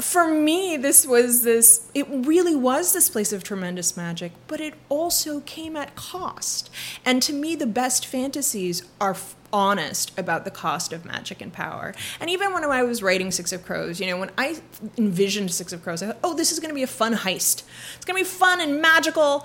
[0.06, 4.74] for me, this was this, it really was this place of tremendous magic, but it
[4.88, 6.70] also came at cost.
[7.04, 9.16] And to me, the best fantasies are
[9.52, 11.92] honest about the cost of magic and power.
[12.20, 14.60] And even when I was writing Six of Crows, you know, when I
[14.96, 17.64] envisioned Six of Crows, I thought, oh, this is going to be a fun heist.
[17.96, 19.44] It's going to be fun and magical.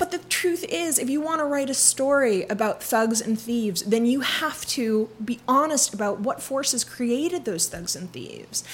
[0.00, 3.82] But the truth is, if you want to write a story about thugs and thieves,
[3.82, 8.64] then you have to be honest about what forces created those thugs and thieves.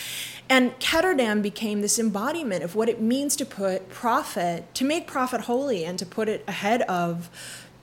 [0.49, 5.43] And Ketterdam became this embodiment of what it means to put profit, to make profit
[5.43, 7.29] holy, and to put it ahead of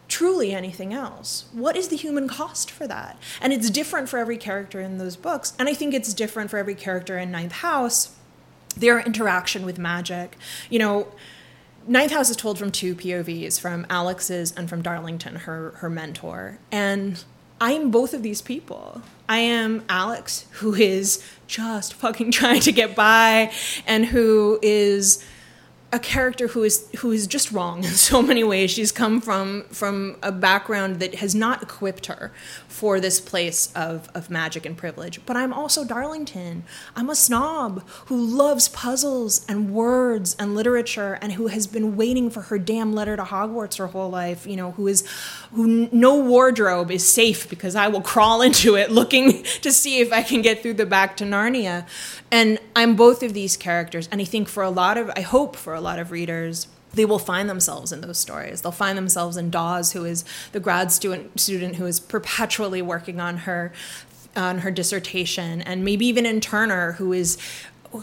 [0.07, 1.43] truly anything else.
[1.51, 3.17] What is the human cost for that?
[3.41, 5.51] And it's different for every character in those books.
[5.59, 8.15] And I think it's different for every character in Ninth House,
[8.77, 10.37] their interaction with magic.
[10.69, 11.07] You know,
[11.87, 16.59] Ninth House is told from two POVs, from Alex's and from Darlington, her her mentor.
[16.71, 17.23] And
[17.59, 19.01] I am both of these people.
[19.27, 23.51] I am Alex, who is just fucking trying to get by
[23.87, 25.25] and who is
[25.93, 28.71] a character who is who is just wrong in so many ways.
[28.71, 32.31] She's come from from a background that has not equipped her
[32.67, 35.23] for this place of, of magic and privilege.
[35.27, 36.63] But I'm also Darlington.
[36.95, 42.31] I'm a snob who loves puzzles and words and literature and who has been waiting
[42.31, 45.07] for her damn letter to Hogwarts her whole life, you know, who is
[45.51, 50.11] who no wardrobe is safe because I will crawl into it looking to see if
[50.11, 51.85] I can get through the back to Narnia.
[52.33, 55.55] And I'm both of these characters and I think for a lot of I hope
[55.55, 58.61] for a lot of readers they will find themselves in those stories.
[58.61, 63.21] They'll find themselves in Dawes, who is the grad student student who is perpetually working
[63.21, 63.71] on her
[64.35, 67.37] on her dissertation, and maybe even in Turner, who is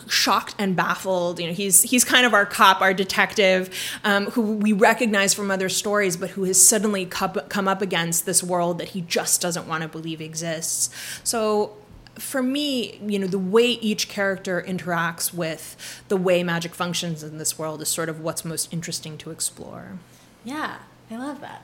[0.09, 1.41] shocked and baffled.
[1.41, 3.68] You know, he's he's kind of our cop, our detective,
[4.05, 8.45] um, who we recognize from other stories, but who has suddenly come up against this
[8.45, 10.91] world that he just doesn't want to believe exists.
[11.24, 11.76] So
[12.21, 17.39] for me, you know, the way each character interacts with the way magic functions in
[17.39, 19.99] this world is sort of what's most interesting to explore.
[20.45, 20.79] Yeah,
[21.11, 21.62] I love that.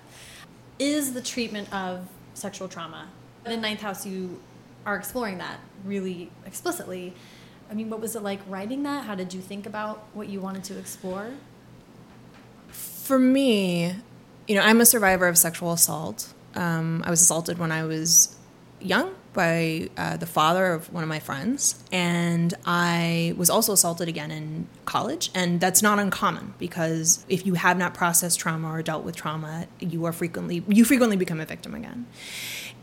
[0.78, 3.08] is the treatment of sexual trauma.
[3.46, 4.40] In Ninth House, you
[4.84, 7.14] are exploring that really explicitly.
[7.70, 9.04] I mean, what was it like writing that?
[9.04, 11.30] How did you think about what you wanted to explore?
[12.68, 13.94] For me,
[14.46, 16.32] you know, I'm a survivor of sexual assault.
[16.54, 18.36] Um, I was assaulted when I was
[18.80, 24.08] young by uh, the father of one of my friends, and I was also assaulted
[24.08, 25.30] again in college.
[25.34, 29.68] And that's not uncommon because if you have not processed trauma or dealt with trauma,
[29.78, 32.06] you are frequently you frequently become a victim again.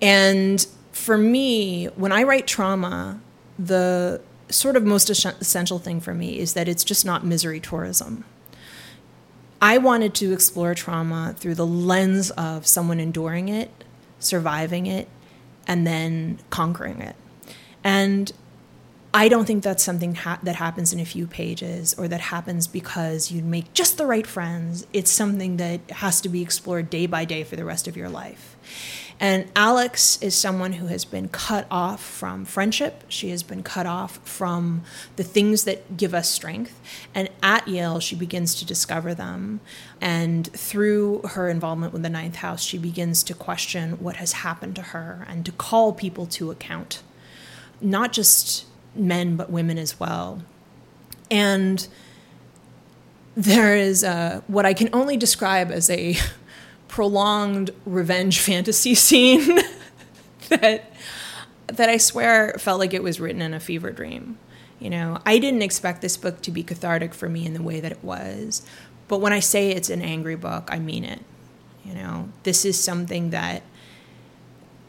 [0.01, 3.19] And for me, when I write trauma,
[3.59, 8.23] the sort of most essential thing for me is that it's just not misery tourism.
[9.61, 13.71] I wanted to explore trauma through the lens of someone enduring it,
[14.19, 15.07] surviving it,
[15.68, 17.16] and then conquering it.
[17.84, 18.32] And
[19.14, 22.66] I don't think that's something ha- that happens in a few pages or that happens
[22.66, 24.88] because you make just the right friends.
[24.91, 28.09] It's something that has to be explored day by day for the rest of your
[28.09, 28.57] life.
[29.20, 33.03] And Alex is someone who has been cut off from friendship.
[33.07, 34.84] She has been cut off from
[35.16, 36.80] the things that give us strength.
[37.16, 39.61] And at Yale, she begins to discover them.
[40.01, 44.76] And through her involvement with the Ninth House, she begins to question what has happened
[44.76, 47.01] to her and to call people to account,
[47.80, 50.43] not just men, but women as well.
[51.32, 51.88] And
[53.36, 56.16] there is a, what I can only describe as a
[56.93, 59.57] prolonged revenge fantasy scene
[60.49, 60.93] that
[61.65, 64.37] that I swear felt like it was written in a fever dream.
[64.79, 67.79] You know, I didn't expect this book to be cathartic for me in the way
[67.79, 68.63] that it was.
[69.07, 71.21] But when I say it's an angry book, I mean it.
[71.83, 73.63] You know, this is something that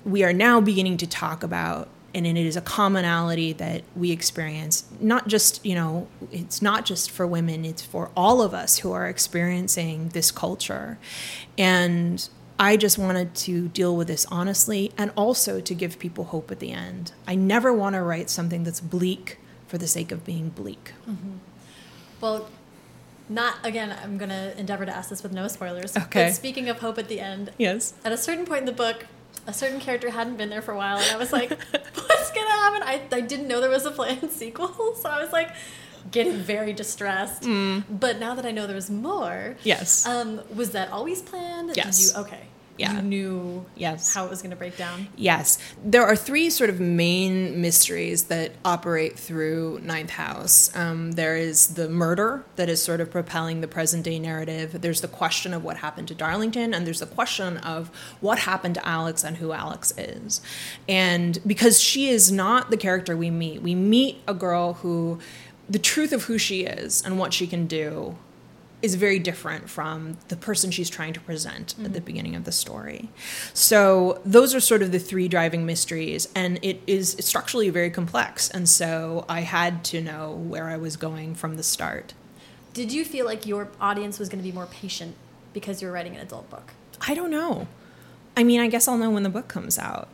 [0.04, 4.84] we are now beginning to talk about and it is a commonality that we experience
[5.00, 8.92] not just you know it's not just for women it's for all of us who
[8.92, 10.98] are experiencing this culture.
[11.58, 16.50] And i just wanted to deal with this honestly and also to give people hope
[16.50, 17.12] at the end.
[17.26, 20.92] I never want to write something that's bleak for the sake of being bleak.
[21.08, 21.32] Mm-hmm.
[22.20, 22.48] well
[23.28, 26.26] not again i'm going to endeavor to ask this with no spoilers okay.
[26.26, 27.94] but speaking of hope at the end yes.
[28.04, 29.06] at a certain point in the book
[29.46, 32.50] a certain character hadn't been there for a while, and I was like, "What's gonna
[32.50, 35.50] happen?" I I didn't know there was a planned sequel, so I was like
[36.10, 37.42] getting very distressed.
[37.42, 37.84] Mm.
[37.88, 41.72] But now that I know there's more, yes, um, was that always planned?
[41.76, 41.98] Yes.
[41.98, 42.42] Did you okay?
[42.76, 42.96] Yeah.
[42.96, 44.14] you knew yes.
[44.14, 45.08] how it was going to break down.
[45.16, 45.58] Yes.
[45.84, 50.74] There are three sort of main mysteries that operate through Ninth House.
[50.76, 54.80] Um, there is the murder that is sort of propelling the present day narrative.
[54.80, 58.74] There's the question of what happened to Darlington, and there's the question of what happened
[58.74, 60.40] to Alex and who Alex is.
[60.88, 65.20] And because she is not the character we meet, we meet a girl who
[65.68, 68.16] the truth of who she is and what she can do
[68.84, 71.86] is very different from the person she's trying to present mm-hmm.
[71.86, 72.04] at the mm-hmm.
[72.04, 73.08] beginning of the story.
[73.54, 78.50] So those are sort of the three driving mysteries, and it is structurally very complex.
[78.50, 82.12] And so I had to know where I was going from the start.
[82.74, 85.14] Did you feel like your audience was going to be more patient
[85.54, 86.74] because you're writing an adult book?
[87.00, 87.66] I don't know.
[88.36, 90.08] I mean, I guess I'll know when the book comes out.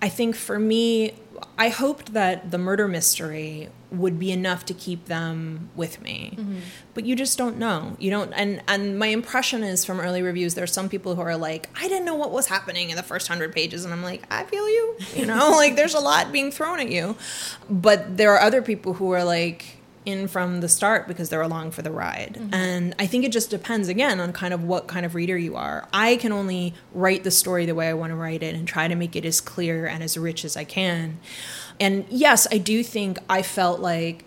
[0.00, 1.14] I think for me,
[1.58, 6.34] I hoped that the murder mystery would be enough to keep them with me.
[6.36, 6.58] Mm-hmm.
[6.94, 7.96] But you just don't know.
[7.98, 11.36] You don't and and my impression is from early reviews there's some people who are
[11.36, 14.24] like, I didn't know what was happening in the first 100 pages and I'm like,
[14.30, 14.96] I feel you.
[15.14, 17.16] You know, like there's a lot being thrown at you.
[17.70, 19.75] But there are other people who are like
[20.06, 22.36] in from the start because they're along for the ride.
[22.38, 22.54] Mm-hmm.
[22.54, 25.56] And I think it just depends again on kind of what kind of reader you
[25.56, 25.86] are.
[25.92, 28.88] I can only write the story the way I want to write it and try
[28.88, 31.18] to make it as clear and as rich as I can.
[31.78, 34.24] And yes, I do think I felt like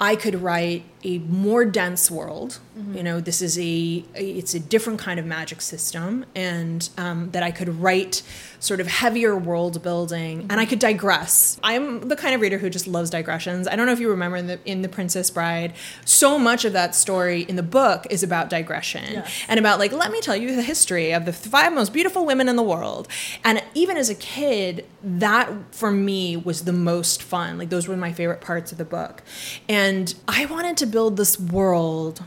[0.00, 2.58] I could write a more dense world.
[2.76, 2.96] Mm-hmm.
[2.96, 7.42] You know, this is a, it's a different kind of magic system, and um, that
[7.44, 8.22] I could write
[8.58, 10.50] sort of heavier world building, mm-hmm.
[10.50, 11.58] and I could digress.
[11.62, 13.68] I'm the kind of reader who just loves digressions.
[13.68, 16.72] I don't know if you remember in the in the Princess Bride, so much of
[16.72, 19.44] that story in the book is about digression yes.
[19.48, 22.48] and about like let me tell you the history of the five most beautiful women
[22.48, 23.06] in the world.
[23.44, 27.58] And even as a kid, that for me was the most fun.
[27.58, 29.22] Like those were my favorite parts of the book,
[29.68, 32.24] and I wanted to build this world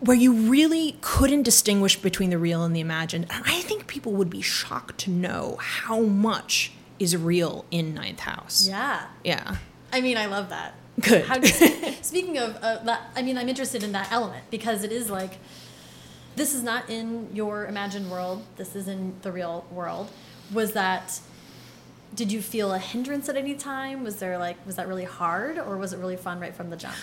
[0.00, 3.26] where you really couldn't distinguish between the real and the imagined.
[3.28, 8.20] And I think people would be shocked to know how much is real in Ninth
[8.20, 8.66] House.
[8.66, 9.06] Yeah.
[9.22, 9.56] Yeah.
[9.92, 10.76] I mean, I love that.
[10.98, 11.26] Good.
[11.26, 11.42] How,
[12.00, 15.36] speaking of uh, that, I mean, I'm interested in that element because it is like,
[16.36, 18.46] this is not in your imagined world.
[18.56, 20.10] This is in the real world.
[20.54, 21.20] Was that,
[22.14, 24.04] did you feel a hindrance at any time?
[24.04, 26.78] Was there like, was that really hard or was it really fun right from the
[26.78, 26.96] jump?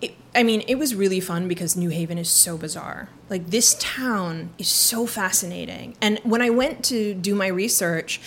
[0.00, 3.08] It, I mean, it was really fun because New Haven is so bizarre.
[3.30, 5.96] Like, this town is so fascinating.
[6.00, 8.20] And when I went to do my research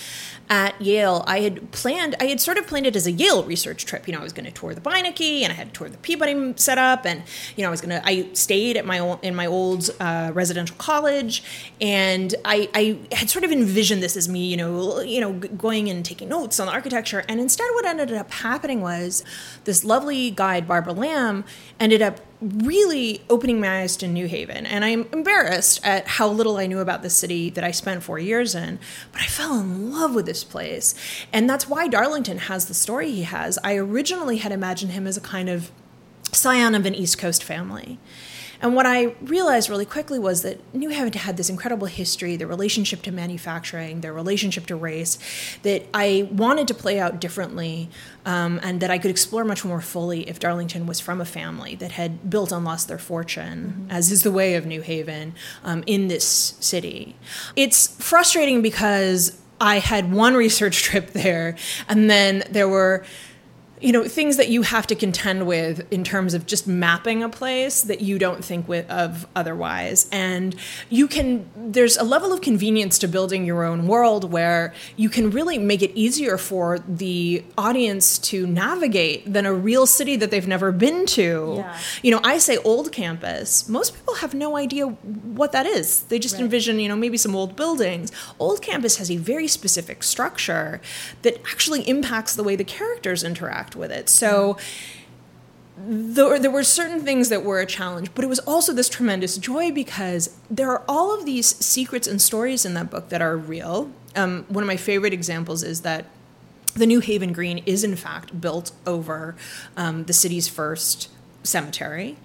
[0.50, 3.86] at Yale, I had planned, I had sort of planned it as a Yale research
[3.86, 4.08] trip.
[4.08, 5.98] You know, I was going to tour the Beinecke and I had to tour the
[5.98, 7.06] Peabody setup.
[7.06, 7.22] And,
[7.56, 10.32] you know, I was going to, I stayed at my old, in my old uh,
[10.34, 11.44] residential college.
[11.80, 15.88] And I, I had sort of envisioned this as me, you know, you know, going
[15.90, 17.24] and taking notes on the architecture.
[17.30, 19.24] And instead, what ended up happening was
[19.66, 21.44] this lovely guide, Barbara Lamb,
[21.80, 24.66] ended up really opening my eyes to New Haven.
[24.66, 28.18] And I'm embarrassed at how little I knew about the city that I spent four
[28.18, 28.80] years in,
[29.12, 30.96] but I fell in love with this place.
[31.34, 33.60] And that's why Darlington has the story he has.
[33.64, 35.72] I originally had imagined him as a kind of
[36.32, 38.00] scion of an East Coast family.
[38.62, 42.48] And what I realized really quickly was that New Haven had this incredible history, their
[42.48, 45.18] relationship to manufacturing, their relationship to race,
[45.64, 47.90] that I wanted to play out differently
[48.26, 51.76] um, and that I could explore much more fully if Darlington was from a family
[51.76, 53.92] that had built and lost their fortune, mm-hmm.
[53.92, 55.34] as is the way of New Haven,
[55.64, 57.16] um, in this city.
[57.56, 61.56] It's frustrating because I had one research trip there,
[61.88, 63.06] and then there were
[63.82, 67.30] you know things that you have to contend with in terms of just mapping a
[67.30, 70.10] place that you don't think with, of otherwise.
[70.12, 70.56] And
[70.90, 75.32] you can there's a level of convenience to building your own world where you can
[75.32, 80.48] really make it easier for the audience to navigate than a real city that they've
[80.48, 81.56] never been to.
[81.58, 81.80] Yeah.
[82.04, 83.70] you know i say old campus.
[83.70, 86.02] Most people have no idea what that is.
[86.04, 86.44] They just right.
[86.44, 88.12] envision you know maybe some old buildings.
[88.40, 90.82] Old campus has a very specific structure
[91.22, 94.10] that actually impacts the way the characters interact with it.
[94.10, 94.58] So
[95.78, 99.38] there, there were certain things that were a challenge, but it was also this tremendous
[99.38, 103.38] joy because there are all of these secrets and stories in that book that are
[103.38, 103.92] real.
[104.16, 106.06] Um, one of my favorite examples is that
[106.74, 109.36] the New Haven Green is in fact built over
[109.76, 111.10] um, the city's first
[111.44, 112.18] cemetery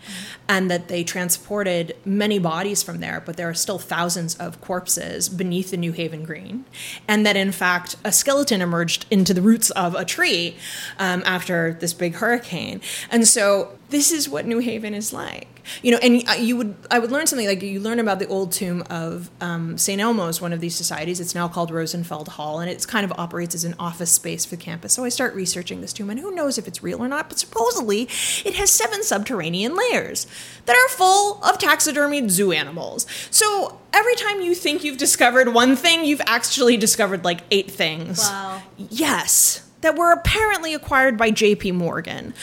[0.49, 5.29] and that they transported many bodies from there but there are still thousands of corpses
[5.29, 6.65] beneath the new haven green.
[7.07, 10.57] And that in fact a skeleton emerged into the roots of a tree
[10.99, 12.81] um, after this big hurricane.
[13.11, 16.99] And so this is what new haven is like you know, and you would I
[16.99, 20.01] would learn something like you learn about the old tomb of um, St.
[20.01, 21.21] Elmo's, one of these societies.
[21.21, 24.57] It's now called Rosenfeld Hall, and it kind of operates as an office space for
[24.57, 24.93] the campus.
[24.93, 27.29] So I start researching this tomb, and who knows if it's real or not?
[27.29, 28.03] But supposedly,
[28.45, 30.27] it has seven subterranean layers
[30.67, 33.07] that are full of taxidermied zoo animals.
[33.31, 38.19] So every time you think you've discovered one thing, you've actually discovered like eight things.
[38.19, 38.63] Wow.
[38.77, 41.73] Yes, that were apparently acquired by J.P.
[41.73, 42.35] Morgan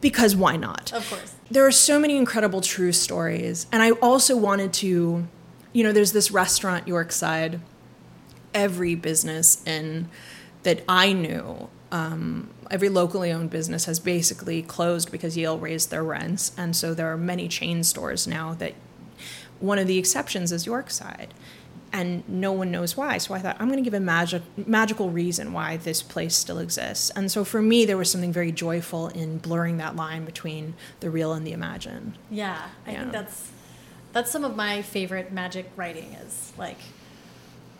[0.00, 0.92] because why not?
[0.92, 1.34] Of course.
[1.50, 3.66] There are so many incredible true stories.
[3.72, 5.26] And I also wanted to,
[5.72, 7.60] you know, there's this restaurant, Yorkside.
[8.54, 10.08] Every business in
[10.62, 16.02] that I knew, um, every locally owned business has basically closed because Yale raised their
[16.02, 16.52] rents.
[16.56, 18.74] And so there are many chain stores now that
[19.60, 21.28] one of the exceptions is Yorkside
[21.92, 23.18] and no one knows why.
[23.18, 26.58] So I thought I'm going to give a magic magical reason why this place still
[26.58, 27.10] exists.
[27.10, 31.10] And so for me, there was something very joyful in blurring that line between the
[31.10, 32.16] real and the imagined.
[32.30, 33.00] Yeah, I yeah.
[33.00, 33.50] think that's
[34.12, 36.78] that's some of my favorite magic writing is like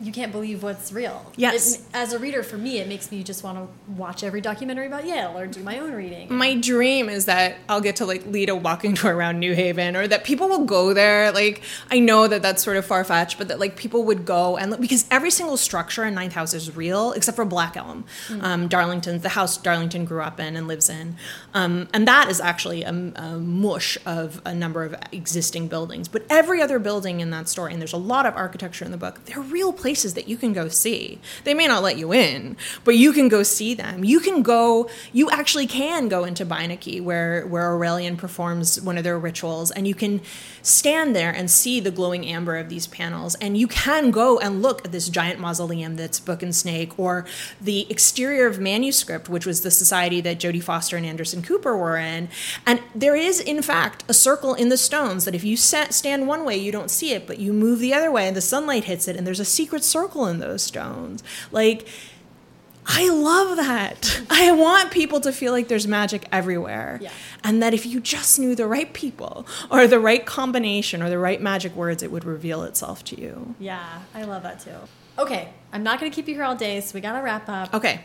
[0.01, 1.31] you can't believe what's real.
[1.35, 1.75] Yes.
[1.75, 4.87] It, as a reader, for me, it makes me just want to watch every documentary
[4.87, 6.33] about Yale or do my own reading.
[6.33, 9.95] My dream is that I'll get to like lead a walking tour around New Haven,
[9.95, 11.31] or that people will go there.
[11.31, 14.57] Like I know that that's sort of far fetched, but that like people would go
[14.57, 18.43] and because every single structure in Ninth House is real except for Black Elm, mm-hmm.
[18.43, 21.15] um, Darlington, the house Darlington grew up in and lives in,
[21.53, 26.07] um, and that is actually a, a mush of a number of existing buildings.
[26.07, 28.97] But every other building in that story, and there's a lot of architecture in the
[28.97, 31.19] book, they're real places places that you can go see.
[31.43, 34.05] They may not let you in, but you can go see them.
[34.05, 39.03] You can go, you actually can go into Beinecke where, where Aurelian performs one of
[39.03, 40.21] their rituals, and you can
[40.61, 43.35] stand there and see the glowing amber of these panels.
[43.41, 47.25] And you can go and look at this giant mausoleum that's Book and Snake, or
[47.59, 51.97] the exterior of Manuscript, which was the society that Jodie Foster and Anderson Cooper were
[51.97, 52.29] in.
[52.65, 56.45] And there is, in fact, a circle in the stones that if you stand one
[56.45, 59.09] way, you don't see it, but you move the other way and the sunlight hits
[59.09, 61.23] it, and there's a secret circle in those stones.
[61.51, 61.87] Like,
[62.85, 64.21] I love that.
[64.29, 66.99] I want people to feel like there's magic everywhere.
[67.01, 67.11] Yeah.
[67.43, 71.19] And that if you just knew the right people or the right combination or the
[71.19, 73.55] right magic words, it would reveal itself to you.
[73.59, 74.75] Yeah, I love that too.
[75.19, 77.47] Okay, I'm not going to keep you here all day, so we got to wrap
[77.47, 77.73] up.
[77.73, 78.01] Okay.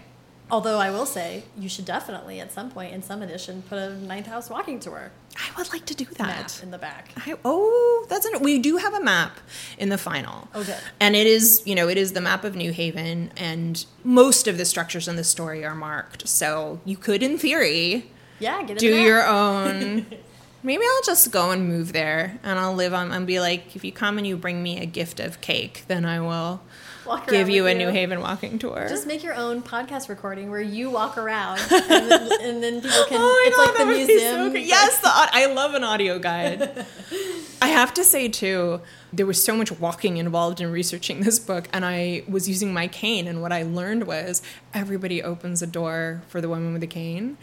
[0.48, 3.96] Although I will say, you should definitely at some point in some edition put a
[3.96, 5.10] Ninth House walking tour.
[5.36, 6.18] I would like to do that.
[6.26, 7.10] Map in the back.
[7.16, 9.38] I, oh, that's an, we do have a map
[9.76, 10.48] in the final.
[10.54, 10.78] Oh, good.
[11.00, 14.56] And it is, you know, it is the map of New Haven, and most of
[14.56, 16.28] the structures in the story are marked.
[16.28, 20.06] So you could, in theory, yeah, do your own
[20.66, 23.84] Maybe I'll just go and move there, and I'll live on and be like, if
[23.84, 26.60] you come and you bring me a gift of cake, then I will
[27.06, 28.86] Walk give you a with New Haven walking tour.
[28.88, 33.04] Just make your own podcast recording where you walk around, and then, and then people
[33.08, 33.20] can.
[33.20, 34.52] Oh my it's God, like the that would be museum.
[34.52, 36.86] so yes, the, I love an audio guide.
[37.62, 38.80] I have to say too,
[39.12, 42.86] there was so much walking involved in researching this book, and I was using my
[42.88, 43.26] cane.
[43.26, 44.42] And what I learned was
[44.74, 47.38] everybody opens a door for the woman with the cane.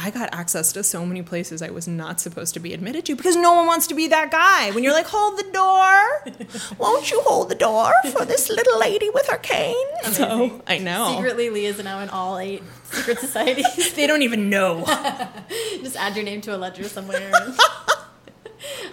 [0.00, 3.16] I got access to so many places I was not supposed to be admitted to
[3.16, 4.70] because no one wants to be that guy.
[4.70, 9.10] When you're like, hold the door, won't you hold the door for this little lady
[9.10, 9.74] with her cane?
[10.04, 13.92] So I know Secretly, Leigh is now in all eight secret societies.
[13.96, 14.84] they don't even know.
[15.82, 17.32] Just add your name to a ledger somewhere.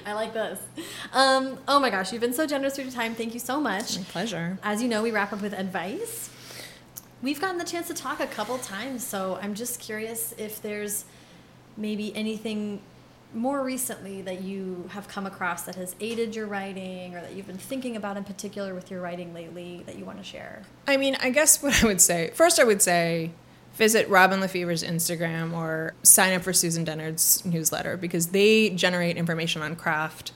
[0.08, 0.60] I like this.
[1.14, 3.14] Um, oh my gosh, you've been so generous with your time.
[3.14, 3.97] Thank you so much.
[3.97, 4.58] My pleasure.
[4.64, 6.32] As you know, we wrap up with advice.
[7.26, 11.05] We've gotten the chance to talk a couple times, so I'm just curious if there's
[11.76, 12.84] maybe anything
[13.34, 17.47] more recently that you have come across that has aided your writing or that you've
[17.47, 20.61] been thinking about in particular with your writing lately that you want to share.
[20.86, 23.32] I mean, I guess what I would say first, I would say
[23.73, 29.63] visit Robin LaFevers' Instagram or sign up for Susan Dennard's newsletter because they generate information
[29.63, 30.32] on craft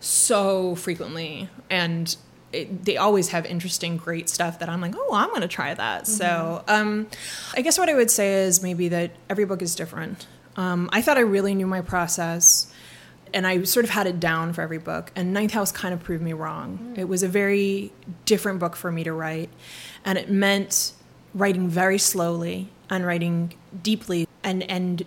[0.00, 2.16] so frequently and
[2.52, 5.72] it, they always have interesting, great stuff that I'm like, oh, I'm going to try
[5.74, 6.06] that.
[6.06, 7.08] So, um,
[7.54, 10.26] I guess what I would say is maybe that every book is different.
[10.56, 12.72] Um, I thought I really knew my process
[13.34, 15.10] and I sort of had it down for every book.
[15.16, 16.94] And Ninth House kind of proved me wrong.
[16.96, 17.92] It was a very
[18.24, 19.50] different book for me to write,
[20.04, 20.92] and it meant
[21.34, 25.04] writing very slowly and writing deeply and and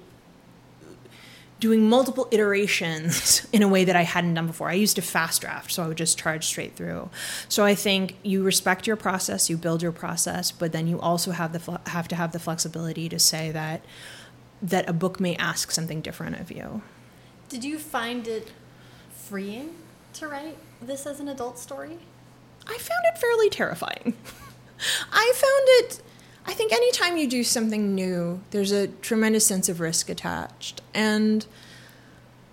[1.66, 4.70] doing multiple iterations in a way that I hadn't done before.
[4.70, 7.10] I used to fast draft, so I would just charge straight through.
[7.50, 11.32] So I think you respect your process, you build your process, but then you also
[11.32, 13.84] have the have to have the flexibility to say that
[14.62, 16.84] that a book may ask something different of you.
[17.50, 18.52] Did you find it
[19.10, 19.72] freeing
[20.14, 21.98] to write this as an adult story?
[22.68, 24.14] I found it fairly terrifying.
[25.12, 26.02] I found it.
[26.48, 30.82] I think anytime you do something new, there's a tremendous sense of risk attached.
[30.94, 31.46] And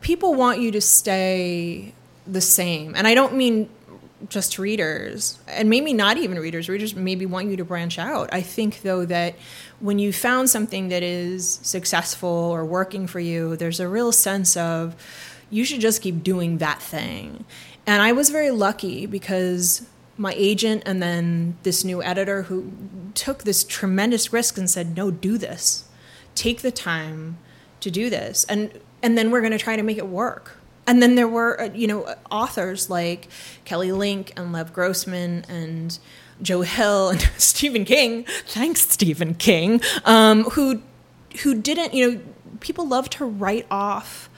[0.00, 1.94] people want you to stay
[2.26, 2.94] the same.
[2.94, 3.68] And I don't mean
[4.28, 6.68] just readers, and maybe not even readers.
[6.68, 8.32] Readers maybe want you to branch out.
[8.32, 9.34] I think, though, that
[9.80, 14.56] when you found something that is successful or working for you, there's a real sense
[14.56, 14.94] of
[15.50, 17.44] you should just keep doing that thing.
[17.86, 19.86] And I was very lucky because
[20.22, 22.72] my agent and then this new editor who
[23.14, 25.84] took this tremendous risk and said, "No, do this.
[26.36, 27.38] Take the time
[27.80, 30.58] to do this." And and then we're going to try to make it work.
[30.86, 33.28] And then there were, uh, you know, authors like
[33.64, 35.98] Kelly Link and Lev Grossman and
[36.40, 38.24] Joe Hill and Stephen King.
[38.46, 40.82] Thanks, Stephen King, um, who
[41.42, 42.20] who didn't, you know,
[42.60, 44.30] people love to write off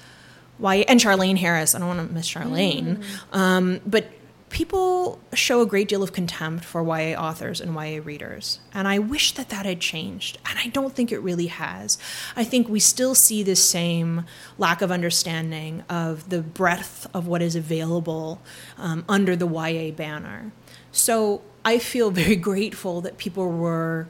[0.61, 1.75] YA and Charlaine Harris.
[1.75, 4.07] I don't want to miss Charlaine, um, but
[4.55, 8.61] people show a great deal of contempt for YA authors and YA readers.
[8.73, 10.39] And I wish that that had changed.
[10.49, 11.99] And I don't think it really has.
[12.37, 14.27] I think we still see the same
[14.57, 18.41] lack of understanding of the breadth of what is available
[18.79, 20.53] um, under the YA banner.
[20.93, 24.07] So I feel very grateful that people were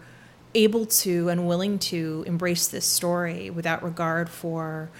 [0.55, 4.91] able to and willing to embrace this story without regard for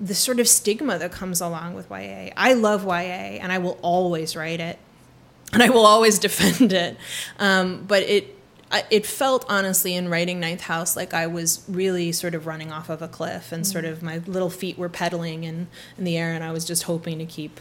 [0.00, 2.30] the sort of stigma that comes along with YA.
[2.36, 4.78] I love YA and I will always write it
[5.52, 6.96] and I will always defend it.
[7.38, 8.36] Um, but it
[8.90, 12.88] it felt honestly in writing Ninth House like I was really sort of running off
[12.88, 15.68] of a cliff and sort of my little feet were pedaling in,
[15.98, 17.60] in the air and I was just hoping to keep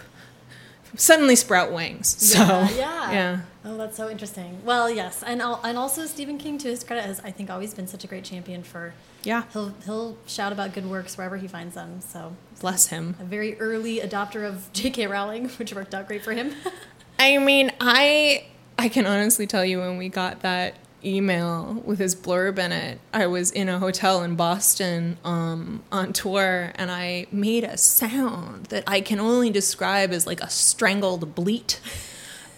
[0.95, 2.07] suddenly sprout wings.
[2.07, 2.71] So yeah, yeah.
[3.11, 3.39] yeah.
[3.63, 4.59] Oh, that's so interesting.
[4.63, 7.87] Well, yes, and and also Stephen King, to his credit, has I think always been
[7.87, 8.93] such a great champion for.
[9.23, 9.43] Yeah.
[9.53, 12.01] He'll he'll shout about good works wherever he finds them.
[12.01, 13.15] So Bless him.
[13.19, 15.07] a very early adopter of J.K.
[15.07, 16.53] Rowling, which worked out great for him.
[17.19, 18.45] I mean, I
[18.77, 22.99] I can honestly tell you when we got that email with his blurb in it,
[23.11, 28.67] I was in a hotel in Boston um, on tour, and I made a sound
[28.67, 31.79] that I can only describe as like a strangled bleat.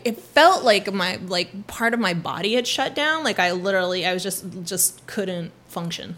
[0.06, 3.24] It felt like my like part of my body had shut down.
[3.24, 6.18] Like I literally, I was just just couldn't function.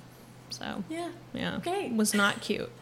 [0.57, 1.09] So yeah.
[1.33, 1.91] yeah, Okay.
[1.91, 2.69] was not cute.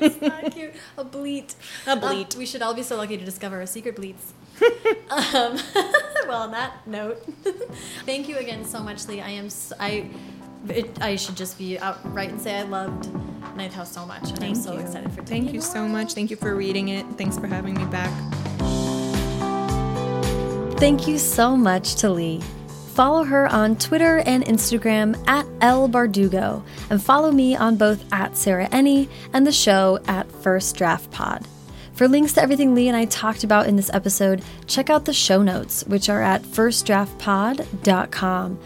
[0.00, 0.72] It's not cute.
[0.96, 1.54] A bleat.
[1.86, 2.34] A bleat.
[2.34, 4.32] Um, we should all be so lucky to discover our secret bleats.
[5.10, 5.52] um,
[6.28, 7.18] well, on that note,
[8.04, 9.22] thank you again so much, Leigh.
[9.22, 9.46] I am.
[9.46, 10.10] s I
[10.80, 13.02] It, I should just be outright and say I loved
[13.56, 14.80] Ninth House so much, and I'm so you.
[14.84, 15.22] excited for.
[15.22, 16.08] Thank you so much.
[16.18, 17.04] Thank you for reading it.
[17.20, 18.12] Thanks for having me back.
[20.82, 22.42] Thank you so much to Leigh.
[22.98, 28.36] Follow her on Twitter and Instagram at El Bardugo, and follow me on both at
[28.36, 31.46] Sarah Enni and the show at First Draft Pod.
[31.92, 35.12] For links to everything Leigh and I talked about in this episode, check out the
[35.12, 38.58] show notes, which are at firstdraftpod.com.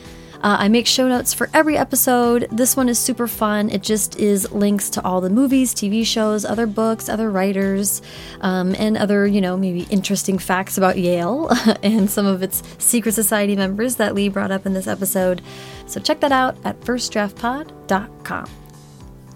[0.43, 2.49] Uh, I make show notes for every episode.
[2.51, 3.71] This one is super fun.
[3.71, 8.03] It just is links to all the movies, TV shows, other books, other writers,
[8.41, 11.49] um, and other, you know, maybe interesting facts about Yale
[11.83, 15.43] and some of its secret society members that Leigh brought up in this episode.
[15.87, 18.51] So check that out at firstdraftpod.com.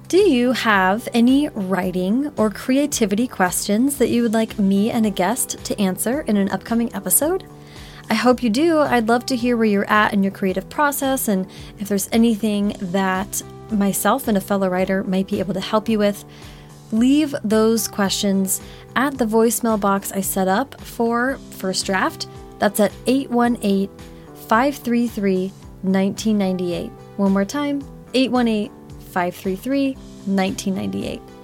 [0.08, 5.10] Do you have any writing or creativity questions that you would like me and a
[5.10, 7.44] guest to answer in an upcoming episode?
[8.08, 8.78] I hope you do.
[8.78, 11.46] I'd love to hear where you're at in your creative process and
[11.78, 15.98] if there's anything that myself and a fellow writer might be able to help you
[15.98, 16.24] with.
[16.92, 18.60] Leave those questions
[18.94, 22.28] at the voicemail box I set up for First Draft.
[22.58, 23.88] That's at 818
[24.48, 25.48] 533
[25.82, 26.90] 1998.
[27.16, 27.82] One more time
[28.14, 28.70] 818
[29.00, 31.35] 533 1998.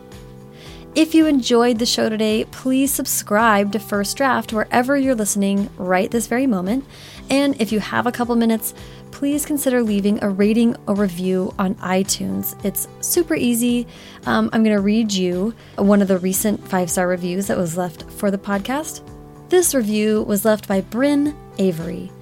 [0.94, 6.10] If you enjoyed the show today, please subscribe to First Draft wherever you're listening right
[6.10, 6.84] this very moment.
[7.30, 8.74] And if you have a couple minutes,
[9.10, 12.62] please consider leaving a rating or review on iTunes.
[12.62, 13.86] It's super easy.
[14.26, 17.78] Um, I'm going to read you one of the recent five star reviews that was
[17.78, 19.00] left for the podcast.
[19.48, 22.12] This review was left by Bryn Avery.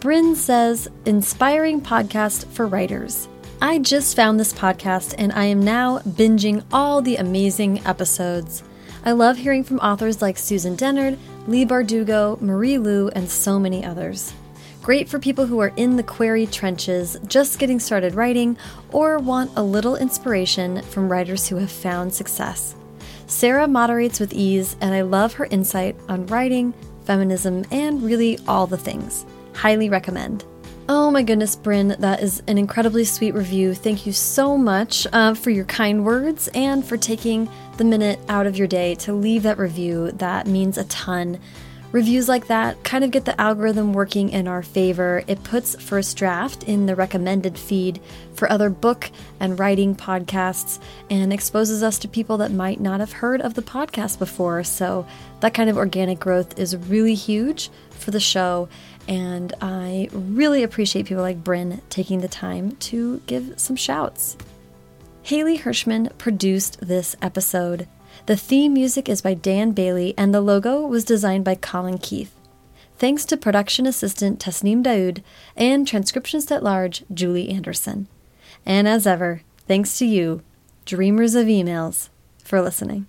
[0.00, 3.28] Bryn says, Inspiring podcast for writers.
[3.62, 8.62] I just found this podcast and I am now binging all the amazing episodes.
[9.02, 11.16] I love hearing from authors like Susan Dennard,
[11.46, 14.34] Leigh Bardugo, Marie Lu, and so many others.
[14.82, 18.58] Great for people who are in the query trenches, just getting started writing,
[18.92, 22.74] or want a little inspiration from writers who have found success.
[23.26, 26.74] Sarah moderates with ease, and I love her insight on writing,
[27.04, 29.24] feminism, and really all the things.
[29.54, 30.44] Highly recommend.
[30.88, 33.74] Oh my goodness, Bryn, that is an incredibly sweet review.
[33.74, 38.46] Thank you so much uh, for your kind words and for taking the minute out
[38.46, 40.12] of your day to leave that review.
[40.12, 41.40] That means a ton.
[41.90, 45.24] Reviews like that kind of get the algorithm working in our favor.
[45.26, 48.00] It puts First Draft in the recommended feed
[48.34, 49.10] for other book
[49.40, 50.78] and writing podcasts
[51.10, 54.62] and exposes us to people that might not have heard of the podcast before.
[54.62, 55.04] So,
[55.40, 58.68] that kind of organic growth is really huge for the show
[59.08, 64.36] and I really appreciate people like Bryn taking the time to give some shouts.
[65.22, 67.88] Haley Hirschman produced this episode.
[68.26, 72.34] The theme music is by Dan Bailey, and the logo was designed by Colin Keith.
[72.98, 75.22] Thanks to production assistant Tasneem Daoud
[75.56, 78.08] and transcriptionist at large Julie Anderson.
[78.64, 80.42] And as ever, thanks to you,
[80.84, 82.08] dreamers of emails,
[82.42, 83.06] for listening.